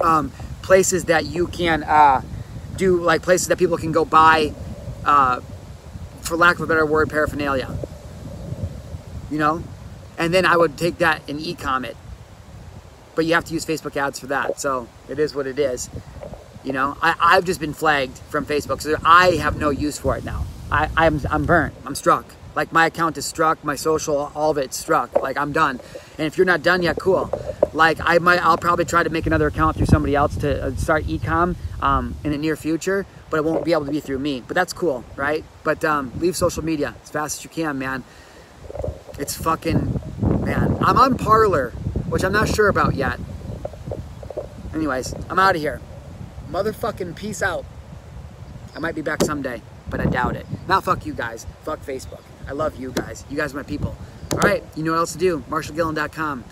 um, 0.00 0.30
places 0.62 1.04
that 1.04 1.26
you 1.26 1.46
can 1.46 1.82
uh, 1.84 2.22
do, 2.76 3.00
like 3.00 3.22
places 3.22 3.48
that 3.48 3.58
people 3.58 3.78
can 3.78 3.92
go 3.92 4.04
buy, 4.04 4.52
uh, 5.04 5.40
for 6.22 6.36
lack 6.36 6.56
of 6.56 6.62
a 6.62 6.66
better 6.66 6.86
word, 6.86 7.10
paraphernalia. 7.10 7.76
You 9.30 9.38
know? 9.38 9.62
And 10.18 10.32
then 10.32 10.44
I 10.44 10.56
would 10.56 10.76
take 10.76 10.98
that 10.98 11.22
and 11.28 11.40
e-com 11.40 11.84
it 11.84 11.96
but 13.14 13.24
you 13.24 13.34
have 13.34 13.44
to 13.46 13.54
use 13.54 13.64
Facebook 13.64 13.96
ads 13.96 14.18
for 14.18 14.26
that. 14.28 14.60
So 14.60 14.88
it 15.08 15.18
is 15.18 15.34
what 15.34 15.46
it 15.46 15.58
is. 15.58 15.90
You 16.64 16.72
know, 16.72 16.96
I, 17.02 17.14
I've 17.18 17.44
just 17.44 17.60
been 17.60 17.72
flagged 17.72 18.18
from 18.18 18.46
Facebook, 18.46 18.80
so 18.80 18.96
I 19.04 19.32
have 19.36 19.58
no 19.58 19.70
use 19.70 19.98
for 19.98 20.16
it 20.16 20.24
now. 20.24 20.44
I, 20.70 20.88
I'm, 20.96 21.20
I'm 21.30 21.44
burnt. 21.44 21.74
I'm 21.84 21.94
struck. 21.94 22.24
Like 22.54 22.72
my 22.72 22.86
account 22.86 23.16
is 23.16 23.24
struck, 23.24 23.64
my 23.64 23.76
social, 23.76 24.30
all 24.34 24.50
of 24.50 24.58
it's 24.58 24.76
struck. 24.76 25.20
Like 25.20 25.36
I'm 25.38 25.52
done. 25.52 25.80
And 26.18 26.26
if 26.26 26.36
you're 26.36 26.46
not 26.46 26.62
done 26.62 26.82
yet, 26.82 26.98
cool. 26.98 27.30
Like 27.72 27.98
I 28.02 28.18
might, 28.18 28.44
I'll 28.44 28.58
probably 28.58 28.84
try 28.84 29.02
to 29.02 29.10
make 29.10 29.26
another 29.26 29.46
account 29.46 29.76
through 29.76 29.86
somebody 29.86 30.14
else 30.14 30.36
to 30.36 30.66
uh, 30.66 30.74
start 30.76 31.04
ecom 31.04 31.56
um, 31.80 32.14
in 32.24 32.30
the 32.30 32.38
near 32.38 32.56
future, 32.56 33.06
but 33.30 33.38
it 33.38 33.44
won't 33.44 33.64
be 33.64 33.72
able 33.72 33.86
to 33.86 33.90
be 33.90 34.00
through 34.00 34.18
me. 34.18 34.42
But 34.46 34.54
that's 34.54 34.72
cool, 34.72 35.04
right? 35.16 35.44
But 35.64 35.84
um, 35.84 36.12
leave 36.18 36.36
social 36.36 36.62
media 36.62 36.94
as 37.02 37.10
fast 37.10 37.38
as 37.38 37.44
you 37.44 37.50
can, 37.50 37.78
man. 37.78 38.04
It's 39.18 39.34
fucking, 39.36 40.00
man. 40.20 40.78
I'm 40.80 40.98
on 40.98 41.16
Parler 41.16 41.72
which 42.12 42.22
I'm 42.24 42.32
not 42.32 42.46
sure 42.46 42.68
about 42.68 42.94
yet. 42.94 43.18
Anyways, 44.74 45.14
I'm 45.30 45.38
out 45.38 45.56
of 45.56 45.62
here. 45.62 45.80
Motherfucking 46.50 47.16
peace 47.16 47.42
out. 47.42 47.64
I 48.76 48.80
might 48.80 48.94
be 48.94 49.00
back 49.00 49.22
someday, 49.24 49.62
but 49.88 49.98
I 49.98 50.04
doubt 50.04 50.36
it. 50.36 50.46
Now, 50.68 50.82
fuck 50.82 51.06
you 51.06 51.14
guys. 51.14 51.46
Fuck 51.62 51.80
Facebook. 51.80 52.20
I 52.46 52.52
love 52.52 52.76
you 52.76 52.92
guys. 52.92 53.24
You 53.30 53.36
guys 53.38 53.54
are 53.54 53.56
my 53.56 53.62
people. 53.62 53.96
All 54.32 54.38
right, 54.38 54.62
you 54.76 54.82
know 54.82 54.92
what 54.92 54.98
else 54.98 55.12
to 55.12 55.18
do. 55.18 55.40
MarshallGillen.com. 55.48 56.44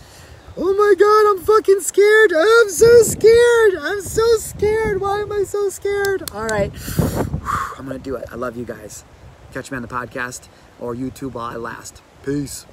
Oh 0.57 0.75
my 0.75 0.95
God, 0.99 1.31
I'm 1.31 1.45
fucking 1.45 1.81
scared. 1.81 2.33
I'm 2.33 2.71
so 2.71 3.03
scared. 3.03 3.75
I'm 3.79 4.01
so 4.01 4.37
scared. 4.37 5.01
Why 5.01 5.21
am 5.21 5.31
I 5.31 5.45
so 5.45 5.69
scared? 5.69 6.31
All 6.33 6.47
right, 6.47 6.73
I'm 7.79 7.87
gonna 7.87 7.99
do 7.99 8.17
it. 8.17 8.25
I 8.33 8.35
love 8.35 8.57
you 8.57 8.65
guys. 8.65 9.05
Catch 9.53 9.71
me 9.71 9.77
on 9.77 9.83
the 9.83 9.89
podcast 9.89 10.49
or 10.81 10.95
YouTube 10.95 11.35
while 11.35 11.47
I 11.47 11.57
last. 11.57 12.03
Peace. 12.25 12.67